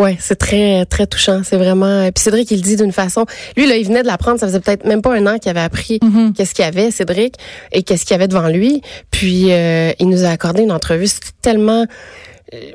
ouais, 0.00 0.16
c'est 0.20 0.36
très 0.36 0.84
très 0.86 1.06
touchant, 1.06 1.42
c'est 1.44 1.56
vraiment 1.56 2.10
puis 2.12 2.22
Cédric 2.24 2.50
il 2.50 2.56
le 2.56 2.62
dit 2.62 2.76
d'une 2.76 2.92
façon 2.92 3.26
lui 3.56 3.66
là, 3.66 3.76
il 3.76 3.86
venait 3.86 4.02
de 4.02 4.06
l'apprendre, 4.06 4.40
ça 4.40 4.46
faisait 4.46 4.60
peut-être 4.60 4.84
même 4.84 5.02
pas 5.02 5.14
un 5.14 5.26
an 5.26 5.38
qu'il 5.38 5.50
avait 5.50 5.60
appris 5.60 5.98
Mhm. 6.02 6.32
qu'est-ce 6.34 6.54
qu'il 6.54 6.64
y 6.64 6.68
avait 6.68 6.90
Cédric 6.90 7.34
et 7.72 7.82
qu'est-ce 7.82 8.04
qu'il 8.04 8.14
y 8.14 8.16
avait 8.16 8.28
devant 8.28 8.48
lui. 8.48 8.82
Puis 9.10 9.52
euh, 9.52 9.92
il 9.98 10.08
nous 10.08 10.24
a 10.24 10.28
accordé 10.28 10.62
une 10.62 10.72
entrevue, 10.72 11.06
c'était 11.06 11.28
tellement 11.42 11.86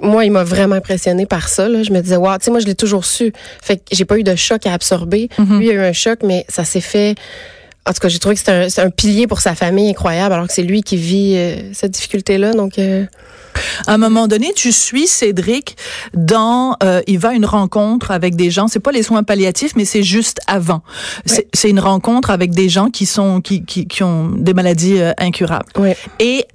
moi, 0.01 0.23
il 0.23 0.31
m'a 0.31 0.45
vraiment 0.45 0.75
impressionné 0.75 1.25
par 1.25 1.49
ça. 1.49 1.67
Là. 1.67 1.83
Je 1.83 1.91
me 1.91 1.99
disais, 1.99 2.15
wow, 2.15 2.37
tu 2.37 2.45
sais, 2.45 2.51
moi, 2.51 2.61
je 2.61 2.65
l'ai 2.65 2.75
toujours 2.75 3.03
su. 3.03 3.33
Fait 3.61 3.75
que 3.75 3.81
j'ai 3.91 4.05
pas 4.05 4.17
eu 4.17 4.23
de 4.23 4.33
choc 4.33 4.65
à 4.65 4.71
absorber. 4.73 5.27
Mhm. 5.37 5.59
Lui, 5.59 5.65
il 5.65 5.71
a 5.71 5.73
eu 5.73 5.79
un 5.79 5.91
choc, 5.91 6.19
mais 6.23 6.45
ça 6.47 6.63
s'est 6.63 6.79
fait. 6.79 7.15
En 7.85 7.91
tout 7.91 7.99
cas, 7.99 8.07
j'ai 8.07 8.19
trouvé 8.19 8.35
que 8.35 8.39
c'était 8.39 8.51
un, 8.53 8.69
c'est 8.69 8.81
un 8.81 8.89
pilier 8.89 9.27
pour 9.27 9.41
sa 9.41 9.53
famille 9.53 9.89
incroyable, 9.89 10.33
alors 10.33 10.47
que 10.47 10.53
c'est 10.53 10.63
lui 10.63 10.81
qui 10.81 10.95
vit 10.95 11.33
euh, 11.35 11.57
cette 11.73 11.91
difficulté-là. 11.91 12.53
Donc, 12.53 12.79
euh, 12.79 13.03
À 13.87 13.93
un 13.93 13.97
moment 13.97 14.27
donné, 14.27 14.51
tu 14.55 14.71
suis 14.71 15.07
Cédric 15.07 15.75
dans, 16.13 16.75
euh, 16.83 17.01
il 17.07 17.19
va 17.19 17.29
à 17.29 17.33
une 17.33 17.45
rencontre 17.45 18.11
avec 18.11 18.35
des 18.35 18.51
gens. 18.51 18.67
C'est 18.67 18.79
pas 18.79 18.91
les 18.91 19.03
soins 19.03 19.23
palliatifs, 19.23 19.75
mais 19.75 19.85
c'est 19.85 20.03
juste 20.03 20.39
avant. 20.47 20.81
C'est- 21.25 21.47
C'est 21.53 21.69
une 21.69 21.79
rencontre 21.79 22.29
avec 22.29 22.51
des 22.51 22.69
gens 22.69 22.89
qui 22.89 23.05
sont, 23.05 23.41
qui, 23.41 23.63
qui, 23.65 23.87
qui 23.87 24.03
ont 24.03 24.29
des 24.29 24.53
maladies 24.53 24.99
euh, 24.99 25.11
incurables. 25.17 25.65
ouais. 25.77 25.97
Et 26.19 26.45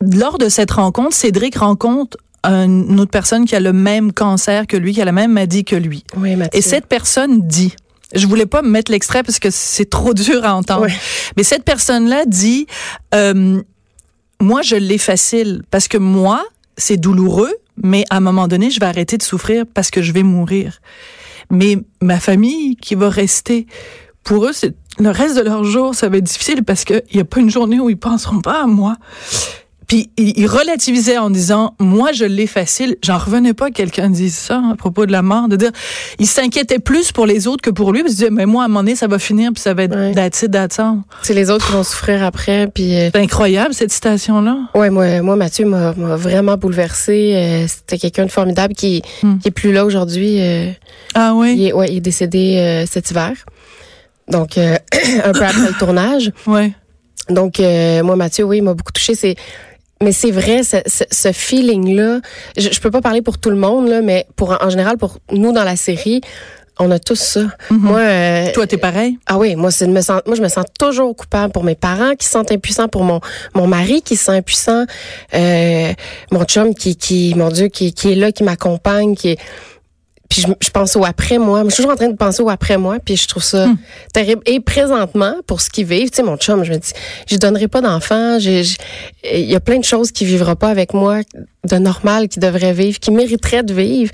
lors 0.00 0.38
de 0.38 0.48
cette 0.48 0.70
rencontre, 0.70 1.14
Cédric 1.14 1.56
rencontre 1.56 2.16
une 2.44 3.00
autre 3.00 3.10
personne 3.10 3.44
qui 3.46 3.56
a 3.56 3.60
le 3.60 3.72
même 3.72 4.12
cancer 4.12 4.66
que 4.68 4.76
lui, 4.76 4.92
qui 4.94 5.02
a 5.02 5.04
la 5.04 5.12
même 5.12 5.32
maladie 5.32 5.64
que 5.64 5.74
lui. 5.76 6.04
Oui. 6.16 6.36
Et 6.52 6.62
cette 6.62 6.86
personne 6.86 7.42
dit, 7.46 7.74
je 8.14 8.26
voulais 8.28 8.46
pas 8.46 8.62
me 8.62 8.68
mettre 8.70 8.92
l'extrait 8.92 9.22
parce 9.24 9.38
que 9.40 9.48
c'est 9.50 9.90
trop 9.90 10.14
dur 10.14 10.44
à 10.44 10.54
entendre, 10.54 10.82
Ouais. 10.82 10.92
mais 11.36 11.42
cette 11.42 11.64
personne-là 11.64 12.24
dit, 12.26 12.66
euh, 13.14 13.60
moi 14.40 14.62
je 14.62 14.76
l'ai 14.76 14.98
facile 14.98 15.62
parce 15.70 15.88
que 15.88 15.98
moi 15.98 16.44
c'est 16.76 16.96
douloureux, 16.96 17.54
mais 17.76 18.04
à 18.10 18.16
un 18.16 18.20
moment 18.20 18.48
donné 18.48 18.70
je 18.70 18.80
vais 18.80 18.86
arrêter 18.86 19.16
de 19.16 19.22
souffrir 19.22 19.64
parce 19.72 19.90
que 19.90 20.02
je 20.02 20.12
vais 20.12 20.22
mourir. 20.22 20.80
Mais 21.50 21.78
ma 22.02 22.20
famille 22.20 22.76
qui 22.76 22.94
va 22.94 23.08
rester, 23.08 23.66
pour 24.22 24.44
eux 24.44 24.52
le 24.98 25.10
reste 25.10 25.36
de 25.36 25.42
leur 25.42 25.64
jour 25.64 25.94
ça 25.94 26.08
va 26.08 26.18
être 26.18 26.24
difficile 26.24 26.64
parce 26.64 26.84
qu'il 26.84 27.02
y 27.12 27.20
a 27.20 27.24
pas 27.24 27.40
une 27.40 27.50
journée 27.50 27.80
où 27.80 27.90
ils 27.90 27.98
penseront 27.98 28.40
pas 28.40 28.62
à 28.62 28.66
moi. 28.66 28.96
Puis 29.88 30.10
il, 30.18 30.38
il 30.38 30.46
relativisait 30.46 31.16
en 31.16 31.30
disant 31.30 31.74
moi 31.80 32.12
je 32.12 32.24
l'ai 32.26 32.46
facile. 32.46 32.96
J'en 33.02 33.16
revenais 33.18 33.54
pas 33.54 33.68
que 33.70 33.74
quelqu'un 33.74 34.10
dise 34.10 34.34
ça 34.36 34.56
hein, 34.58 34.70
à 34.74 34.76
propos 34.76 35.06
de 35.06 35.12
la 35.12 35.22
mort, 35.22 35.48
de 35.48 35.56
dire 35.56 35.70
il 36.18 36.26
s'inquiétait 36.26 36.78
plus 36.78 37.10
pour 37.10 37.24
les 37.24 37.46
autres 37.46 37.62
que 37.62 37.70
pour 37.70 37.92
lui. 37.92 38.02
Puis 38.02 38.10
il 38.10 38.14
se 38.14 38.18
disait 38.18 38.30
mais 38.30 38.44
moi 38.44 38.62
à 38.62 38.64
un 38.66 38.68
moment 38.68 38.80
donné 38.80 38.96
ça 38.96 39.06
va 39.06 39.18
finir 39.18 39.50
puis 39.54 39.62
ça 39.62 39.72
va 39.72 39.84
être 39.84 39.96
Ouais. 39.96 40.12
that's 40.12 40.42
it, 40.42 40.50
that's 40.50 40.78
all. 40.78 40.98
C'est 41.22 41.32
les 41.32 41.50
autres 41.50 41.66
qui 41.66 41.72
vont 41.72 41.82
souffrir 41.84 42.22
après. 42.22 42.68
Puis, 42.68 42.94
euh, 42.94 43.08
C'est 43.14 43.20
incroyable 43.20 43.72
cette 43.72 43.90
citation 43.90 44.42
là. 44.42 44.58
ouais, 44.74 44.90
moi, 44.90 45.22
moi, 45.22 45.36
Mathieu 45.36 45.64
m'a 45.64 45.94
m'a 45.94 46.16
vraiment 46.16 46.56
bouleversé. 46.58 47.32
Euh, 47.34 47.66
C'était 47.66 47.96
quelqu'un 47.98 48.26
de 48.26 48.30
formidable 48.30 48.74
qui, 48.74 49.02
Hmm. 49.22 49.38
qui 49.38 49.48
est 49.48 49.52
plus 49.52 49.72
là 49.72 49.84
aujourd'hui. 49.86 50.40
euh, 50.40 50.70
Ah 51.14 51.32
oui? 51.34 51.54
il, 51.56 51.66
est, 51.68 51.72
ouais, 51.72 51.88
il 51.90 51.96
est 51.96 52.00
décédé 52.00 52.56
euh, 52.58 52.84
cet 52.86 53.10
hiver. 53.10 53.32
Donc, 54.28 54.58
euh, 54.58 54.76
un 55.24 55.32
peu 55.32 55.42
après 55.44 55.68
le 55.68 55.78
tournage. 55.78 56.30
Ouais. 56.46 56.72
Donc, 57.30 57.60
euh, 57.60 58.02
moi, 58.02 58.16
Mathieu, 58.16 58.44
oui, 58.44 58.58
il 58.58 58.62
m'a 58.62 58.74
beaucoup 58.74 58.92
touché. 58.92 59.14
C'est, 59.14 59.34
mais 60.02 60.12
c'est 60.12 60.30
vrai, 60.30 60.62
ce, 60.62 60.76
ce, 60.86 61.04
ce 61.10 61.32
feeling-là. 61.32 62.20
Je, 62.56 62.68
je 62.72 62.80
peux 62.80 62.90
pas 62.90 63.00
parler 63.00 63.22
pour 63.22 63.38
tout 63.38 63.50
le 63.50 63.56
monde, 63.56 63.88
là, 63.88 64.00
mais 64.00 64.26
pour 64.36 64.56
en 64.62 64.70
général, 64.70 64.96
pour 64.98 65.18
nous 65.32 65.52
dans 65.52 65.64
la 65.64 65.76
série, 65.76 66.20
on 66.80 66.90
a 66.92 67.00
tous 67.00 67.16
ça. 67.18 67.40
Moi, 67.70 67.98
euh, 67.98 68.52
Toi 68.52 68.66
t'es 68.68 68.76
pareil? 68.76 69.18
ah 69.26 69.36
oui, 69.36 69.56
moi, 69.56 69.72
c'est 69.72 69.88
me 69.88 70.00
sens, 70.00 70.20
moi, 70.26 70.36
je 70.36 70.42
me 70.42 70.48
sens 70.48 70.64
toujours 70.78 71.14
coupable 71.16 71.52
pour 71.52 71.64
mes 71.64 71.74
parents 71.74 72.14
qui 72.14 72.24
se 72.26 72.32
sentent 72.32 72.52
impuissants, 72.52 72.86
pour 72.86 73.02
mon, 73.02 73.20
mon 73.54 73.66
mari 73.66 74.00
qui 74.02 74.14
se 74.14 74.26
sent 74.26 74.32
impuissant, 74.36 74.84
euh, 75.34 75.92
mon 76.30 76.44
chum 76.44 76.74
qui, 76.74 76.94
qui, 76.96 77.34
mon 77.36 77.48
Dieu, 77.48 77.66
qui, 77.66 77.92
qui 77.92 78.12
est 78.12 78.14
là, 78.14 78.30
qui 78.30 78.44
m'accompagne, 78.44 79.16
qui 79.16 79.30
est, 79.30 79.38
puis 80.28 80.42
je, 80.42 80.46
je 80.60 80.70
pense 80.70 80.94
au 80.96 81.04
après 81.04 81.38
moi. 81.38 81.62
Je 81.64 81.70
suis 81.70 81.76
toujours 81.76 81.92
en 81.92 81.96
train 81.96 82.08
de 82.08 82.16
penser 82.16 82.42
au 82.42 82.50
après 82.50 82.76
moi, 82.76 82.98
puis 83.04 83.16
je 83.16 83.26
trouve 83.26 83.42
ça 83.42 83.66
terrible. 84.12 84.42
Et 84.46 84.60
présentement, 84.60 85.34
pour 85.46 85.60
ce 85.60 85.70
qu'ils 85.70 85.86
vivent, 85.86 86.10
tu 86.10 86.16
sais, 86.16 86.22
mon 86.22 86.36
chum, 86.36 86.64
je 86.64 86.72
me 86.72 86.76
dis, 86.78 86.92
je 87.26 87.36
donnerai 87.36 87.66
pas 87.68 87.80
d'enfant. 87.80 88.38
Il 88.38 88.64
y 89.24 89.54
a 89.54 89.60
plein 89.60 89.78
de 89.78 89.84
choses 89.84 90.12
qu'il 90.12 90.26
vivra 90.26 90.54
pas 90.56 90.68
avec 90.68 90.92
moi 90.94 91.20
de 91.64 91.76
normal, 91.76 92.28
qu'il 92.28 92.42
devrait 92.42 92.72
vivre, 92.72 92.98
qu'il 92.98 93.14
mériterait 93.14 93.62
de 93.62 93.72
vivre. 93.74 94.12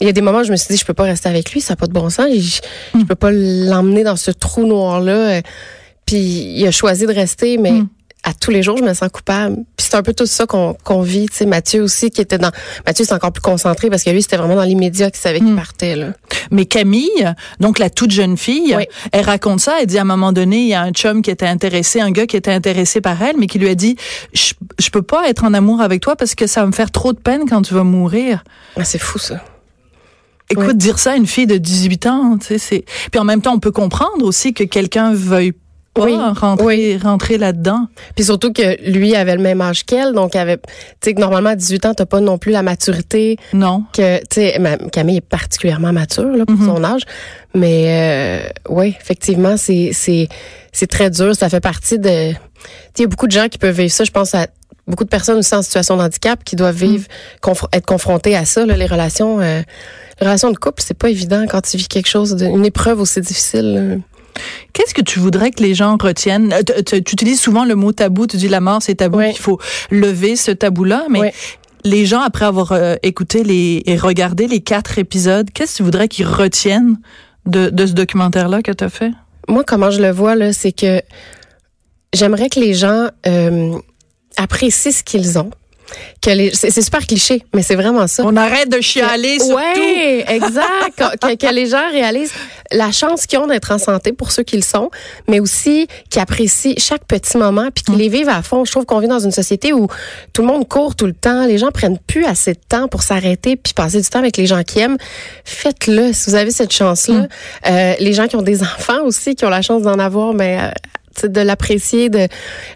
Il 0.00 0.06
y 0.06 0.10
a 0.10 0.12
des 0.12 0.22
moments 0.22 0.38
où 0.40 0.44
je 0.44 0.50
me 0.50 0.56
suis 0.56 0.68
dit, 0.74 0.78
je 0.80 0.84
peux 0.86 0.94
pas 0.94 1.04
rester 1.04 1.28
avec 1.28 1.52
lui, 1.52 1.60
ça 1.60 1.74
n'a 1.74 1.76
pas 1.76 1.86
de 1.86 1.92
bon 1.92 2.08
sens. 2.08 2.28
Je, 2.32 2.60
je 2.98 3.04
peux 3.04 3.14
pas 3.14 3.30
l'emmener 3.30 4.02
dans 4.02 4.16
ce 4.16 4.30
trou 4.30 4.66
noir-là. 4.66 5.12
Euh, 5.12 5.40
Puis 6.06 6.16
il 6.56 6.66
a 6.66 6.70
choisi 6.70 7.04
de 7.06 7.12
rester, 7.12 7.58
mais 7.58 7.72
Mm. 7.72 7.88
À 8.30 8.32
tous 8.32 8.50
les 8.50 8.62
jours, 8.62 8.76
je 8.78 8.82
me 8.84 8.94
sens 8.94 9.08
coupable. 9.12 9.56
Puis 9.76 9.86
c'est 9.90 9.96
un 9.96 10.02
peu 10.02 10.14
tout 10.14 10.26
ça 10.26 10.46
qu'on 10.46 10.74
qu'on 10.84 11.02
vit. 11.02 11.26
Tu 11.28 11.36
sais, 11.38 11.46
Mathieu 11.46 11.82
aussi, 11.82 12.10
qui 12.10 12.20
était 12.20 12.38
dans... 12.38 12.50
Mathieu, 12.86 13.04
c'est 13.04 13.12
encore 13.12 13.32
plus 13.32 13.40
concentré 13.42 13.90
parce 13.90 14.02
que 14.04 14.10
lui, 14.10 14.22
c'était 14.22 14.36
vraiment 14.36 14.54
dans 14.56 14.62
l'immédiat 14.64 15.10
qu'il 15.10 15.20
savait 15.20 15.38
qu'il 15.40 15.52
Mm. 15.52 15.56
partait. 15.56 15.96
Là. 15.96 16.12
Mais 16.50 16.64
Camille, 16.64 17.34
donc 17.58 17.78
la 17.78 17.90
toute 17.90 18.10
jeune 18.10 18.36
fille, 18.36 18.74
Oui. 18.76 18.84
elle 19.12 19.24
raconte 19.24 19.60
ça. 19.60 19.76
Elle 19.80 19.86
dit 19.86 19.98
à 19.98 20.02
un 20.02 20.04
moment 20.04 20.32
donné, 20.32 20.58
il 20.62 20.68
y 20.68 20.74
a 20.74 20.82
un 20.82 20.92
chum 20.92 21.22
qui 21.22 21.30
était 21.30 21.46
intéressé, 21.46 22.00
un 22.00 22.10
gars 22.12 22.26
qui 22.26 22.36
était 22.36 22.52
intéressé 22.52 23.00
par 23.00 23.20
elle, 23.22 23.36
mais 23.38 23.46
qui 23.46 23.58
lui 23.58 23.68
a 23.68 23.74
dit, 23.74 23.96
je, 24.32 24.52
je 24.78 24.90
peux 24.90 25.02
pas 25.02 25.28
être 25.28 25.44
en 25.44 25.52
amour 25.54 25.80
avec 25.80 26.00
toi 26.00 26.14
parce 26.16 26.34
que 26.34 26.46
ça 26.46 26.60
va 26.60 26.66
me 26.68 26.72
faire 26.72 26.90
trop 26.90 27.12
de 27.12 27.18
peine 27.18 27.42
quand 27.48 27.62
tu 27.62 27.74
vas 27.74 27.84
mourir. 27.84 28.44
Ah, 28.76 28.84
c'est 28.84 28.98
fou, 28.98 29.18
ça. 29.18 29.42
Écoute, 30.50 30.76
dire 30.76 30.98
ça 30.98 31.12
à 31.12 31.16
une 31.16 31.26
fille 31.28 31.46
de 31.46 31.58
18 31.58 32.06
ans, 32.06 32.36
tu 32.38 32.46
sais, 32.48 32.58
c'est. 32.58 32.84
Puis 33.12 33.20
en 33.20 33.24
même 33.24 33.40
temps, 33.40 33.54
on 33.54 33.60
peut 33.60 33.70
comprendre 33.70 34.24
aussi 34.24 34.52
que 34.52 34.64
quelqu'un 34.64 35.12
veuille 35.14 35.52
pas 35.94 36.04
Oui, 36.04 36.16
rentrer, 36.16 36.64
oui. 36.66 36.96
rentrer 37.02 37.36
là-dedans. 37.38 37.86
Puis 38.14 38.24
surtout 38.26 38.52
que 38.52 38.80
lui 38.88 39.16
avait 39.16 39.34
le 39.34 39.42
même 39.42 39.60
âge 39.60 39.84
qu'elle, 39.84 40.12
donc 40.12 40.36
avait, 40.36 40.56
tu 40.58 40.62
sais 41.02 41.14
que 41.14 41.20
normalement 41.20 41.50
à 41.50 41.56
18 41.56 41.86
ans, 41.86 41.94
t'as 41.94 42.06
pas 42.06 42.20
non 42.20 42.38
plus 42.38 42.52
la 42.52 42.62
maturité 42.62 43.36
Non. 43.52 43.84
que, 43.92 44.18
tu 44.18 44.24
sais, 44.34 44.60
Camille 44.92 45.16
est 45.16 45.20
particulièrement 45.20 45.92
mature 45.92 46.24
là, 46.36 46.46
pour 46.46 46.56
Mhm. 46.56 46.66
son 46.66 46.84
âge, 46.84 47.02
mais 47.54 47.84
euh, 47.88 48.48
oui, 48.68 48.94
effectivement, 49.00 49.56
c'est 49.56 49.90
c'est 49.92 50.28
c'est 50.72 50.86
très 50.86 51.10
dur. 51.10 51.34
Ça 51.34 51.48
fait 51.48 51.60
partie 51.60 51.98
de, 51.98 52.30
tu 52.30 52.34
sais, 52.34 52.38
il 52.98 53.02
y 53.02 53.04
a 53.04 53.08
beaucoup 53.08 53.26
de 53.26 53.32
gens 53.32 53.48
qui 53.48 53.58
peuvent 53.58 53.74
vivre 53.76 53.90
ça. 53.92 54.04
Je 54.04 54.12
pense 54.12 54.34
à 54.36 54.46
beaucoup 54.86 55.04
de 55.04 55.08
personnes 55.08 55.38
aussi 55.38 55.54
en 55.54 55.62
situation 55.62 55.96
de 55.96 56.02
handicap 56.02 56.42
qui 56.44 56.54
doivent 56.56 56.76
vivre, 56.76 57.06
confr- 57.42 57.66
être 57.72 57.86
confrontées 57.86 58.36
à 58.36 58.44
ça. 58.44 58.64
Là, 58.66 58.76
les 58.76 58.86
relations, 58.86 59.40
euh, 59.40 59.60
les 60.20 60.26
relations 60.26 60.50
de 60.50 60.56
couple, 60.56 60.82
c'est 60.84 60.96
pas 60.96 61.10
évident 61.10 61.44
quand 61.48 61.60
tu 61.62 61.76
vis 61.76 61.88
quelque 61.88 62.08
chose, 62.08 62.34
de, 62.36 62.46
une 62.46 62.64
épreuve 62.66 63.00
aussi 63.00 63.20
difficile. 63.20 64.00
Qu'est-ce 64.72 64.94
que 64.94 65.02
tu 65.02 65.18
voudrais 65.18 65.50
que 65.50 65.62
les 65.62 65.74
gens 65.74 65.96
retiennent? 66.00 66.52
Euh, 66.52 66.82
tu- 66.82 66.96
utilises 66.96 67.40
souvent 67.40 67.64
le 67.64 67.74
mot 67.74 67.92
tabou. 67.92 68.26
Tu 68.26 68.36
dis 68.36 68.48
la 68.48 68.60
mort, 68.60 68.80
c'est 68.82 68.96
tabou. 68.96 69.18
Oui. 69.18 69.30
Il 69.30 69.38
faut 69.38 69.58
lever 69.90 70.36
ce 70.36 70.50
tabou-là. 70.50 71.04
Mais 71.10 71.20
Oui. 71.20 71.28
les 71.84 72.06
gens, 72.06 72.20
après 72.20 72.44
avoir 72.44 72.72
euh, 72.72 72.96
écouté 73.02 73.42
les, 73.44 73.82
et 73.86 73.96
regardé 73.96 74.46
les 74.46 74.60
quatre 74.60 74.98
épisodes, 74.98 75.48
qu'est-ce 75.52 75.72
que 75.72 75.76
tu 75.78 75.82
voudrais 75.82 76.08
qu'ils 76.08 76.26
retiennent 76.26 76.98
de, 77.46 77.70
de 77.70 77.86
ce 77.86 77.92
documentaire-là 77.92 78.62
que 78.62 78.72
tu 78.72 78.84
as 78.84 78.90
fait? 78.90 79.10
moi, 79.48 79.64
comment 79.64 79.90
je 79.90 80.00
le 80.00 80.10
vois, 80.10 80.36
là, 80.36 80.52
c'est 80.52 80.70
que 80.72 81.00
j'aimerais 82.12 82.48
que 82.50 82.60
les 82.60 82.74
gens 82.74 83.08
euh, 83.26 83.76
apprécient 84.36 84.92
ce 84.92 85.02
qu'ils 85.02 85.38
ont. 85.38 85.50
Que 86.22 86.30
les, 86.30 86.54
c'est, 86.54 86.70
super 86.70 87.06
cliché, 87.06 87.42
mais 87.54 87.62
c'est 87.62 87.74
vraiment 87.74 88.06
ça. 88.06 88.22
On 88.26 88.36
arrête 88.36 88.68
de 88.68 88.80
chialer 88.80 89.38
sur 89.38 89.48
tout. 89.48 89.54
Ouais, 89.54 90.24
exact. 90.28 90.96
que, 91.40 91.54
les 91.54 91.66
gens 91.66 91.90
réalisent 91.90 92.32
la 92.72 92.92
chance 92.92 93.26
qu'ils 93.26 93.38
ont 93.38 93.46
d'être 93.46 93.72
en 93.72 93.78
santé 93.78 94.12
pour 94.12 94.30
ceux 94.30 94.42
qu'ils 94.42 94.64
sont, 94.64 94.90
mais 95.28 95.40
aussi 95.40 95.88
qu'ils 96.08 96.22
apprécient 96.22 96.74
chaque 96.78 97.04
petit 97.06 97.36
moment 97.36 97.68
puis 97.74 97.84
qu'ils 97.84 97.96
les 97.96 98.08
vivent 98.08 98.28
à 98.28 98.42
fond. 98.42 98.64
Je 98.64 98.70
trouve 98.70 98.84
qu'on 98.84 99.00
vit 99.00 99.08
dans 99.08 99.18
une 99.18 99.32
société 99.32 99.72
où 99.72 99.88
tout 100.32 100.42
le 100.42 100.48
monde 100.48 100.68
court 100.68 100.94
tout 100.94 101.06
le 101.06 101.14
temps. 101.14 101.46
Les 101.46 101.58
gens 101.58 101.70
prennent 101.70 101.98
plus 101.98 102.24
assez 102.24 102.52
de 102.52 102.60
temps 102.68 102.88
pour 102.88 103.02
s'arrêter 103.02 103.56
puis 103.56 103.72
passer 103.72 104.00
du 104.00 104.08
temps 104.08 104.20
avec 104.20 104.36
les 104.36 104.46
gens 104.46 104.62
qui 104.62 104.80
aiment. 104.80 104.98
Faites-le 105.44 106.12
si 106.12 106.30
vous 106.30 106.36
avez 106.36 106.50
cette 106.50 106.72
chance-là. 106.72 107.26
Euh, 107.66 107.94
les 107.98 108.12
gens 108.12 108.26
qui 108.28 108.36
ont 108.36 108.42
des 108.42 108.62
enfants 108.62 109.02
aussi, 109.04 109.34
qui 109.34 109.44
ont 109.44 109.50
la 109.50 109.62
chance 109.62 109.82
d'en 109.82 109.98
avoir, 109.98 110.34
mais 110.34 110.58
euh, 110.60 110.70
de 111.24 111.40
l'apprécier, 111.40 112.08
de 112.08 112.26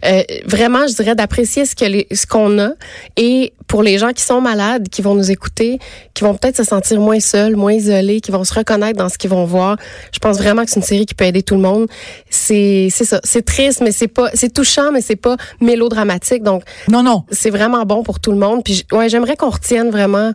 euh, 0.05 0.23
vraiment, 0.47 0.87
je 0.87 0.95
dirais, 0.95 1.15
d'apprécier 1.15 1.65
ce 1.65 1.75
que 1.75 1.85
les, 1.85 2.07
ce 2.13 2.27
qu'on 2.27 2.59
a. 2.59 2.71
Et 3.17 3.53
pour 3.67 3.83
les 3.83 3.99
gens 3.99 4.13
qui 4.13 4.23
sont 4.23 4.41
malades, 4.41 4.89
qui 4.89 5.03
vont 5.03 5.15
nous 5.15 5.31
écouter, 5.31 5.79
qui 6.13 6.25
vont 6.25 6.35
peut-être 6.35 6.57
se 6.57 6.65
sentir 6.65 7.01
moins 7.01 7.21
seuls, 7.21 7.57
moins 7.57 7.73
isolés, 7.73 8.21
qui 8.21 8.31
vont 8.31 8.45
se 8.45 8.55
reconnaître 8.55 8.99
dans 8.99 9.09
ce 9.09 9.19
qu'ils 9.19 9.31
vont 9.31 9.45
voir, 9.45 9.77
je 10.13 10.19
pense 10.19 10.37
vraiment 10.39 10.65
que 10.65 10.71
c'est 10.71 10.81
une 10.81 10.87
série 10.87 11.07
qui 11.07 11.15
peut 11.15 11.25
aider 11.25 11.43
tout 11.43 11.55
le 11.55 11.63
monde. 11.63 11.87
C'est 12.31 12.89
c'est 12.91 13.05
ça, 13.05 13.21
c'est 13.25 13.45
triste, 13.45 13.81
mais 13.81 13.93
c'est 13.93 14.09
pas, 14.09 14.31
c'est 14.35 14.53
touchant, 14.53 14.93
mais 14.93 15.01
c'est 15.01 15.17
pas 15.17 15.37
mélodramatique. 15.61 16.43
Donc 16.43 16.63
Non, 16.89 17.03
non. 17.03 17.25
c'est 17.31 17.51
vraiment 17.51 17.85
bon 17.85 18.03
pour 18.03 18.21
tout 18.21 18.33
le 18.33 18.39
monde. 18.39 18.63
Puis 18.65 18.85
ouais, 18.93 19.09
j'aimerais 19.09 19.37
qu'on 19.37 19.51
retienne 19.51 19.91
vraiment 19.91 20.33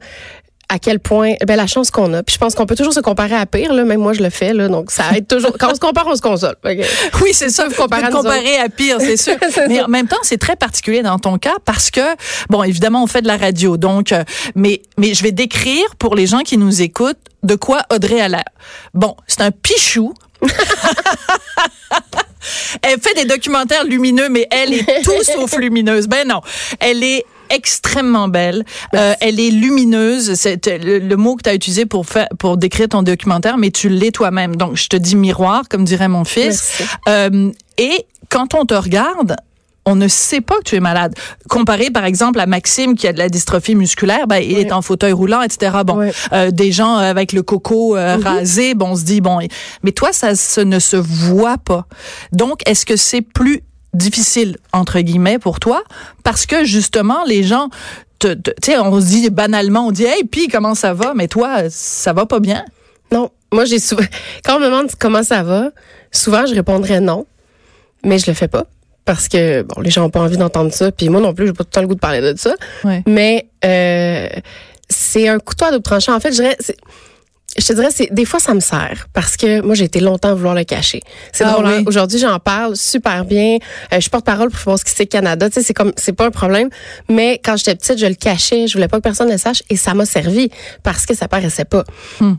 à 0.70 0.80
quel 0.80 1.00
point 1.00 1.34
ben 1.46 1.56
la 1.56 1.68
chance 1.68 1.92
qu'on 1.92 2.14
a. 2.14 2.24
Puis 2.24 2.36
je 2.36 2.40
pense 2.40 2.56
qu'on 2.56 2.66
peut 2.66 2.76
toujours 2.76 2.94
se 2.94 3.00
comparer 3.00 3.36
à 3.36 3.46
pire 3.46 3.74
là, 3.74 3.84
même 3.84 4.00
moi 4.00 4.14
je 4.14 4.22
le 4.22 4.30
fais 4.30 4.54
là, 4.54 4.68
donc 4.68 4.92
ça 4.92 5.04
aide 5.16 5.28
toujours 5.28 5.54
quand 5.60 5.72
on 5.72 5.76
se 5.76 5.80
compare 5.80 6.06
on 6.08 6.16
se 6.16 6.22
console. 6.22 6.56
Oui, 7.22 7.32
c'est 7.34 7.50
ça. 7.50 7.68
Vous 7.68 7.76
comparer 7.76 8.06
à 8.06 8.12
comparer 8.12 8.58
à 8.58 8.70
pire, 8.70 8.98
c'est 9.00 9.18
sûr. 9.18 9.36
Mais 9.68 9.78
ça. 9.78 9.86
en 9.86 9.90
même 9.90 10.08
temps, 10.08 10.20
c'est 10.22 10.38
très 10.38 10.56
particulier 10.56 11.02
dans 11.02 11.20
ton 11.20 11.38
cas 11.38 11.56
parce 11.66 11.92
que, 11.92 12.02
bon, 12.50 12.64
évidemment, 12.64 13.04
on 13.04 13.08
fait 13.08 13.22
de 13.22 13.28
la 13.28 13.38
radio, 13.38 13.78
donc, 13.78 14.12
euh, 14.12 14.24
mais, 14.56 14.82
mais 14.98 15.14
je 15.14 15.24
vais 15.24 15.32
décrire 15.32 15.96
pour 15.98 16.16
les 16.16 16.28
gens 16.28 16.40
qui 16.40 16.58
nous 16.58 16.82
écoutent 16.82 17.18
de 17.44 17.56
quoi 17.56 17.82
Audrey 17.92 18.22
a 18.22 18.28
l'air. 18.28 18.46
Bon, 18.94 19.16
c'est 19.28 19.42
un 19.42 19.52
pichou. 19.52 20.14
elle 22.82 23.00
fait 23.02 23.14
des 23.16 23.26
documentaires 23.26 23.84
lumineux, 23.84 24.30
mais 24.30 24.48
elle 24.52 24.74
est 24.74 25.04
tout 25.04 25.24
sauf 25.24 25.58
lumineuse. 25.58 26.08
Ben 26.08 26.28
non, 26.28 26.42
elle 26.80 27.04
est 27.04 27.26
extrêmement 27.50 28.28
belle. 28.28 28.66
Euh, 28.96 29.14
elle 29.22 29.40
est 29.40 29.52
lumineuse. 29.52 30.34
C'est 30.36 30.68
euh, 30.68 30.78
le, 30.78 31.00
le 31.00 31.16
mot 31.16 31.36
que 31.36 31.44
tu 31.44 31.50
as 31.50 31.54
utilisé 31.56 31.86
pour 31.86 32.06
faire 32.06 32.28
pour 32.38 32.58
décrire 32.58 32.90
ton 32.90 33.04
documentaire, 33.04 33.58
mais 33.58 33.72
tu 33.72 33.90
l'es 33.90 34.12
toi-même. 34.12 34.56
Donc 34.56 34.76
je 34.76 34.88
te 34.88 34.98
dis 34.98 35.16
miroir, 35.16 35.64
comme 35.70 35.84
dirait 35.86 36.08
mon 36.08 36.24
fils. 36.26 36.84
Euh, 37.08 37.52
et 37.78 38.06
quand 38.30 38.54
on 38.54 38.66
te 38.66 38.74
regarde, 38.74 39.36
on 39.86 39.96
ne 39.96 40.08
sait 40.08 40.42
pas 40.42 40.58
que 40.60 40.64
tu 40.66 40.76
es 40.76 40.80
malade. 40.80 41.16
Comparé, 41.50 41.90
par 41.90 42.06
exemple, 42.06 42.40
à 42.40 42.46
Maxime 42.46 42.96
qui 42.96 43.08
a 43.08 43.14
de 43.14 43.18
la 43.18 43.28
dystrophie 43.28 43.74
musculaire, 43.74 44.28
ben, 44.28 44.38
il 44.38 44.60
est 44.60 44.72
en 44.72 44.84
fauteuil 44.84 45.14
roulant, 45.14 45.42
etc. 45.42 45.78
Bon, 45.84 46.12
euh, 46.32 46.52
des 46.52 46.72
gens 46.72 46.96
avec 46.98 47.34
le 47.34 47.42
coco 47.42 47.98
euh, 47.98 48.18
Mhm. 48.18 48.24
rasé, 48.24 48.74
bon, 48.76 48.90
on 48.92 48.96
se 48.96 49.04
dit, 49.04 49.20
bon, 49.20 49.40
mais 49.82 49.92
toi, 49.92 50.14
ça, 50.14 50.36
ça 50.36 50.64
ne 50.64 50.78
se 50.78 50.96
voit 50.98 51.58
pas. 51.58 51.88
Donc, 52.32 52.60
est-ce 52.68 52.86
que 52.86 52.98
c'est 52.98 53.22
plus 53.22 53.62
difficile, 53.94 54.58
entre 54.74 55.00
guillemets, 55.00 55.40
pour 55.40 55.60
toi? 55.60 55.84
Parce 56.24 56.46
que, 56.46 56.64
justement, 56.66 57.24
les 57.26 57.44
gens, 57.44 57.70
te- 58.20 58.34
te- 58.34 58.52
tu 58.62 58.72
sais, 58.72 58.78
on 58.78 59.00
se 59.02 59.06
dit 59.08 59.30
banalement, 59.30 59.88
on 59.88 59.92
dit, 59.92 60.06
hey, 60.06 60.24
puis 60.24 60.48
comment 60.48 60.76
ça 60.76 60.94
va? 60.94 61.14
Mais 61.16 61.28
toi, 61.28 61.64
ça 61.70 62.14
va 62.14 62.26
pas 62.26 62.40
bien? 62.40 62.64
Non. 63.12 63.30
Moi, 63.52 63.66
j'ai 63.66 63.80
souvent, 63.80 64.04
quand 64.46 64.58
on 64.58 64.60
me 64.60 64.66
demande 64.66 64.90
comment 65.00 65.24
ça 65.24 65.42
va, 65.44 65.70
souvent, 66.12 66.46
je 66.46 66.54
répondrais 66.54 67.02
non. 67.02 67.26
Mais 68.06 68.18
je 68.20 68.28
le 68.28 68.34
fais 68.34 68.48
pas. 68.48 68.66
Parce 69.06 69.28
que, 69.28 69.64
bon, 69.64 69.82
les 69.82 69.90
gens 69.90 70.06
ont 70.06 70.10
pas 70.12 70.20
envie 70.22 70.38
d'entendre 70.38 70.72
ça. 70.72 70.92
Puis 70.92 71.10
moi 71.10 71.20
non 71.20 71.34
plus, 71.34 71.48
j'ai 71.48 71.54
pas 71.54 71.64
tout 71.64 71.70
le 71.70 71.74
temps 71.74 71.82
le 71.82 71.88
goût 71.88 71.96
de 71.96 72.00
parler 72.00 72.22
de 72.22 72.38
ça. 72.38 72.54
Ouais. 72.84 73.02
Mais, 73.08 73.48
euh, 73.66 74.30
c'est 74.88 75.28
un 75.28 75.40
couteau 75.40 75.66
à 75.66 75.72
double 75.72 75.84
tranchant. 75.84 76.16
En 76.16 76.20
fait, 76.20 76.30
je 76.32 76.36
dirais, 76.42 76.58
je 77.58 77.66
te 77.66 77.74
dirais, 77.74 77.90
c'est 77.92 78.14
des 78.14 78.26
fois 78.26 78.40
ça 78.40 78.54
me 78.54 78.60
sert 78.60 79.08
parce 79.14 79.36
que 79.36 79.62
moi 79.62 79.74
j'ai 79.76 79.86
été 79.86 80.00
longtemps 80.00 80.30
à 80.30 80.34
vouloir 80.36 80.54
le 80.56 80.64
cacher. 80.64 81.02
C'est 81.34 81.44
Ah 81.44 81.52
drôle. 81.54 81.66
hein? 81.66 81.76
oui. 81.80 81.84
Aujourd'hui 81.88 82.20
j'en 82.20 82.38
parle 82.40 82.76
super 82.76 83.26
bien. 83.26 83.58
Euh, 83.92 84.00
je 84.00 84.10
porte 84.10 84.24
parole 84.26 84.50
pour 84.52 84.78
ce 84.78 84.86
qui 84.86 84.92
c'est 84.92 85.08
Canada. 85.08 85.50
Tu 85.50 85.56
sais, 85.56 85.64
c'est 85.64 85.74
comme 85.74 85.92
c'est 85.98 86.14
pas 86.14 86.26
un 86.28 86.32
problème. 86.32 86.70
Mais 87.10 87.40
quand 87.44 87.58
j'étais 87.58 87.76
petite, 87.76 87.98
je 87.98 88.06
le 88.06 88.14
cachais. 88.16 88.68
Je 88.68 88.74
voulais 88.74 88.88
pas 88.88 88.98
que 88.98 89.04
personne 89.04 89.30
le 89.32 89.38
sache 89.38 89.64
et 89.70 89.76
ça 89.76 89.94
m'a 89.96 90.06
servi 90.06 90.50
parce 90.84 91.06
que 91.06 91.16
ça 91.16 91.28
paraissait 91.28 91.66
pas. 91.66 91.84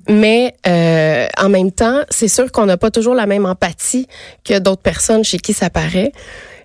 Mais 0.08 0.54
euh, 0.66 1.26
en 1.38 1.48
même 1.48 1.72
temps, 1.72 2.02
c'est 2.10 2.28
sûr 2.28 2.50
qu'on 2.52 2.66
n'a 2.66 2.76
pas 2.76 2.90
toujours 2.90 3.14
la 3.14 3.26
même 3.26 3.46
empathie 3.46 4.06
que 4.44 4.58
d'autres 4.58 4.82
personnes 4.82 5.24
chez 5.24 5.38
qui 5.38 5.52
ça 5.52 5.70
paraît. 5.70 6.12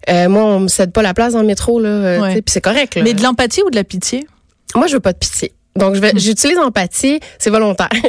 Euh, 0.08 0.30
moi, 0.30 0.44
on 0.44 0.60
me 0.62 0.68
cède 0.68 0.92
pas 0.92 1.02
la 1.02 1.16
place 1.16 1.34
dans 1.34 1.42
le 1.42 1.48
métro 1.48 1.80
là. 1.80 1.90
euh, 1.90 2.22
Ouais. 2.22 2.34
Puis 2.34 2.44
c'est 2.48 2.62
correct. 2.62 2.94
Là. 2.96 3.02
Mais 3.04 3.16
de 3.16 3.24
l'empathie 3.24 3.64
ou 3.66 3.72
de 3.72 3.76
la 3.76 3.84
pitié? 3.84 4.28
Moi, 4.76 4.86
je 4.88 4.94
veux 4.94 5.00
pas 5.00 5.14
de 5.14 5.18
pitié. 5.18 5.52
Donc, 5.78 5.96
je 5.96 6.02
vais, 6.02 6.12
j'utilise 6.16 6.58
empathie, 6.58 7.20
c'est 7.38 7.50
volontaire. 7.50 7.90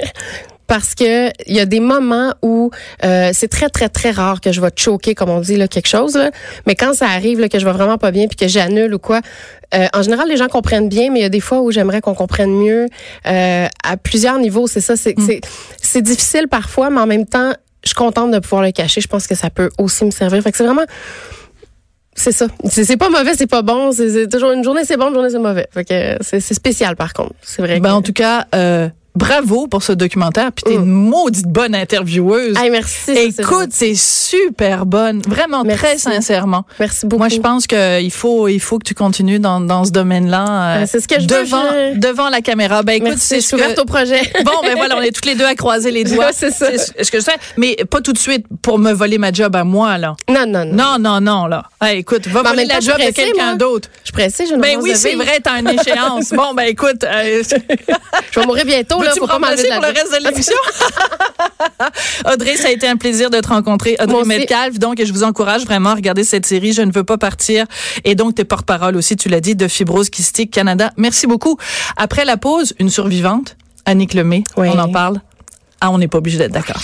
Parce 0.66 0.96
que 0.96 1.28
il 1.46 1.54
y 1.54 1.60
a 1.60 1.64
des 1.64 1.78
moments 1.78 2.34
où 2.42 2.70
euh, 3.04 3.30
c'est 3.32 3.46
très 3.46 3.68
très 3.68 3.88
très 3.88 4.10
rare 4.10 4.40
que 4.40 4.50
je 4.50 4.60
vais 4.60 4.72
te 4.72 4.80
choquer 4.80 5.14
comme 5.14 5.30
on 5.30 5.38
dit 5.38 5.56
là 5.56 5.68
quelque 5.68 5.86
chose 5.86 6.16
là. 6.16 6.32
mais 6.66 6.74
quand 6.74 6.92
ça 6.92 7.06
arrive 7.06 7.38
là, 7.38 7.48
que 7.48 7.60
je 7.60 7.64
vais 7.64 7.70
vraiment 7.70 7.98
pas 7.98 8.10
bien 8.10 8.26
puis 8.26 8.34
que 8.34 8.48
j'annule 8.48 8.92
ou 8.92 8.98
quoi 8.98 9.20
euh, 9.74 9.86
en 9.94 10.02
général 10.02 10.28
les 10.28 10.36
gens 10.36 10.48
comprennent 10.48 10.88
bien 10.88 11.12
mais 11.12 11.20
il 11.20 11.22
y 11.22 11.26
a 11.26 11.28
des 11.28 11.38
fois 11.38 11.60
où 11.60 11.70
j'aimerais 11.70 12.00
qu'on 12.00 12.14
comprenne 12.14 12.50
mieux. 12.50 12.88
Euh, 13.28 13.68
à 13.84 13.96
plusieurs 13.96 14.40
niveaux 14.40 14.66
c'est 14.66 14.80
ça 14.80 14.96
c'est 14.96 15.14
c'est 15.24 15.40
c'est 15.80 16.02
difficile 16.02 16.48
parfois 16.48 16.90
mais 16.90 17.00
en 17.00 17.06
même 17.06 17.26
temps 17.26 17.52
je 17.86 17.90
suis 17.90 17.94
contente 17.94 18.32
de 18.32 18.40
pouvoir 18.40 18.62
le 18.62 18.72
cacher. 18.72 19.00
Je 19.00 19.06
pense 19.06 19.28
que 19.28 19.36
ça 19.36 19.48
peut 19.48 19.70
aussi 19.78 20.04
me 20.04 20.10
servir. 20.10 20.42
Fait 20.42 20.50
que 20.50 20.56
c'est 20.56 20.64
vraiment 20.64 20.86
c'est 22.16 22.32
ça. 22.32 22.46
C'est 22.68 22.96
pas 22.96 23.08
mauvais, 23.10 23.34
c'est 23.34 23.46
pas 23.46 23.62
bon. 23.62 23.92
C'est 23.92 24.28
toujours 24.28 24.50
une 24.50 24.64
journée 24.64 24.84
c'est 24.84 24.96
bon, 24.96 25.08
une 25.08 25.14
journée 25.14 25.30
c'est 25.30 25.38
mauvais. 25.38 25.68
Fait 25.72 25.84
que 25.84 26.16
c'est 26.22 26.40
c'est 26.40 26.54
spécial 26.54 26.96
par 26.96 27.12
contre. 27.12 27.34
C'est 27.42 27.62
vrai. 27.62 27.78
Ben, 27.78 27.90
que- 27.90 27.94
en 27.94 28.02
tout 28.02 28.12
cas, 28.12 28.46
euh, 28.54 28.88
bravo 29.16 29.66
pour 29.66 29.82
ce 29.82 29.92
documentaire. 29.92 30.52
Puis 30.52 30.64
t'es 30.64 30.74
une 30.74 30.84
maudite 30.86 31.46
bonne 31.46 31.74
intervieweuse. 31.74 32.56
Hey, 32.56 32.70
merci. 32.70 33.10
Écoute, 33.12 33.70
c'est 33.72 33.94
super 33.94 34.86
bonne, 34.86 35.22
vraiment 35.26 35.64
Merci. 35.64 35.82
très 35.82 35.98
sincèrement. 35.98 36.64
Merci 36.78 37.06
beaucoup. 37.06 37.18
Moi, 37.20 37.28
je 37.28 37.38
pense 37.40 37.66
que 37.66 38.00
il 38.00 38.10
faut, 38.12 38.48
il 38.48 38.60
faut 38.60 38.78
que 38.78 38.84
tu 38.84 38.94
continues 38.94 39.38
dans, 39.40 39.60
dans 39.60 39.84
ce 39.84 39.90
domaine-là. 39.90 40.44
euh, 40.48 40.82
Euh, 40.82 40.86
c'est 40.86 41.00
ce 41.00 41.08
que 41.08 41.16
je 41.16 41.20
veux, 41.22 41.26
devant, 41.44 41.62
je- 41.70 41.98
devant 41.98 42.28
la 42.28 42.40
caméra. 42.40 42.82
Ben 42.82 42.94
écoute, 43.02 43.18
c'est 43.18 43.36
je 43.36 43.40
ce 43.40 43.46
suis 43.48 43.56
ouverte 43.56 43.74
que- 43.76 43.80
au 43.80 43.84
projet. 43.84 44.20
Bon, 44.44 44.52
ben 44.62 44.74
voilà, 44.76 44.96
on 44.98 45.02
est 45.02 45.10
toutes 45.12 45.26
les 45.26 45.34
deux 45.34 45.44
à 45.46 45.54
croiser 45.54 45.90
les 45.90 46.04
doigts. 46.12 46.32
C'est 46.32 46.50
ça. 46.50 46.66
ce 46.76 47.10
que 47.10 47.18
je 47.18 47.24
fais. 47.24 47.36
Mais 47.56 47.76
pas 47.90 48.00
tout 48.00 48.12
de 48.12 48.18
suite 48.18 48.44
pour 48.62 48.78
me 48.78 48.92
voler 48.92 49.18
ma 49.18 49.32
job 49.32 49.56
à 49.56 49.64
moi, 49.64 49.98
là. 49.98 50.14
Non, 50.28 50.44
non, 50.46 50.64
non. 50.64 50.74
Non, 50.74 50.98
non, 50.98 51.20
non, 51.20 51.46
là. 51.46 51.64
Hey, 51.80 52.00
écoute, 52.00 52.26
va 52.28 52.42
Mais 52.42 52.48
en 52.48 52.52
voler 52.52 52.64
la 52.66 52.80
je 52.80 52.86
job 52.86 52.94
de 52.96 53.02
pressée, 53.02 53.12
quelqu'un 53.12 53.56
d'autre. 53.56 53.88
Je 54.02 54.06
suis 54.06 54.12
pressée, 54.12 54.44
une 54.52 54.60
Ben 54.60 54.78
oui, 54.80 54.92
c'est 54.94 55.14
vrai, 55.14 55.40
t'as 55.42 55.58
une 55.60 55.68
échéance. 55.68 56.30
Bon, 56.36 56.52
ben 56.54 56.64
écoute, 56.64 57.02
euh, 57.04 57.42
Je 58.30 58.40
vais 58.40 58.46
mourir 58.46 58.64
bientôt, 58.66 59.00
là. 59.06 59.12
Faut 59.16 59.26
me 59.26 59.32
remplacer 59.32 59.68
pour 59.68 59.80
le 59.80 59.88
reste 59.88 60.12
de 60.12 60.24
l'émission? 60.24 60.56
Audrey, 62.32 62.56
ça 62.56 62.68
a 62.68 62.70
été 62.70 62.86
un 62.86 62.96
plaisir 62.96 63.30
de 63.30 63.40
te 63.40 63.48
rencontrer. 63.48 63.96
Audrey. 64.00 64.24
Metcalf, 64.24 64.78
donc, 64.78 65.00
et 65.00 65.06
je 65.06 65.12
vous 65.12 65.22
encourage 65.22 65.64
vraiment 65.64 65.90
à 65.90 65.94
regarder 65.94 66.24
cette 66.24 66.46
série. 66.46 66.72
Je 66.72 66.82
ne 66.82 66.92
veux 66.92 67.04
pas 67.04 67.18
partir. 67.18 67.66
Et 68.04 68.14
donc, 68.14 68.34
t'es 68.34 68.44
porte-parole 68.44 68.96
aussi, 68.96 69.16
tu 69.16 69.28
l'as 69.28 69.40
dit, 69.40 69.54
de 69.54 69.68
Fibrose 69.68 70.10
Kystique 70.10 70.50
Canada. 70.50 70.92
Merci 70.96 71.26
beaucoup. 71.26 71.56
Après 71.96 72.24
la 72.24 72.36
pause, 72.36 72.74
une 72.78 72.90
survivante, 72.90 73.56
Annick 73.84 74.14
Lemay. 74.14 74.44
Oui. 74.56 74.68
On 74.72 74.78
en 74.78 74.90
parle. 74.90 75.20
Ah, 75.80 75.90
on 75.90 75.98
n'est 75.98 76.08
pas 76.08 76.18
obligé 76.18 76.38
d'être 76.38 76.52
d'accord. 76.52 76.80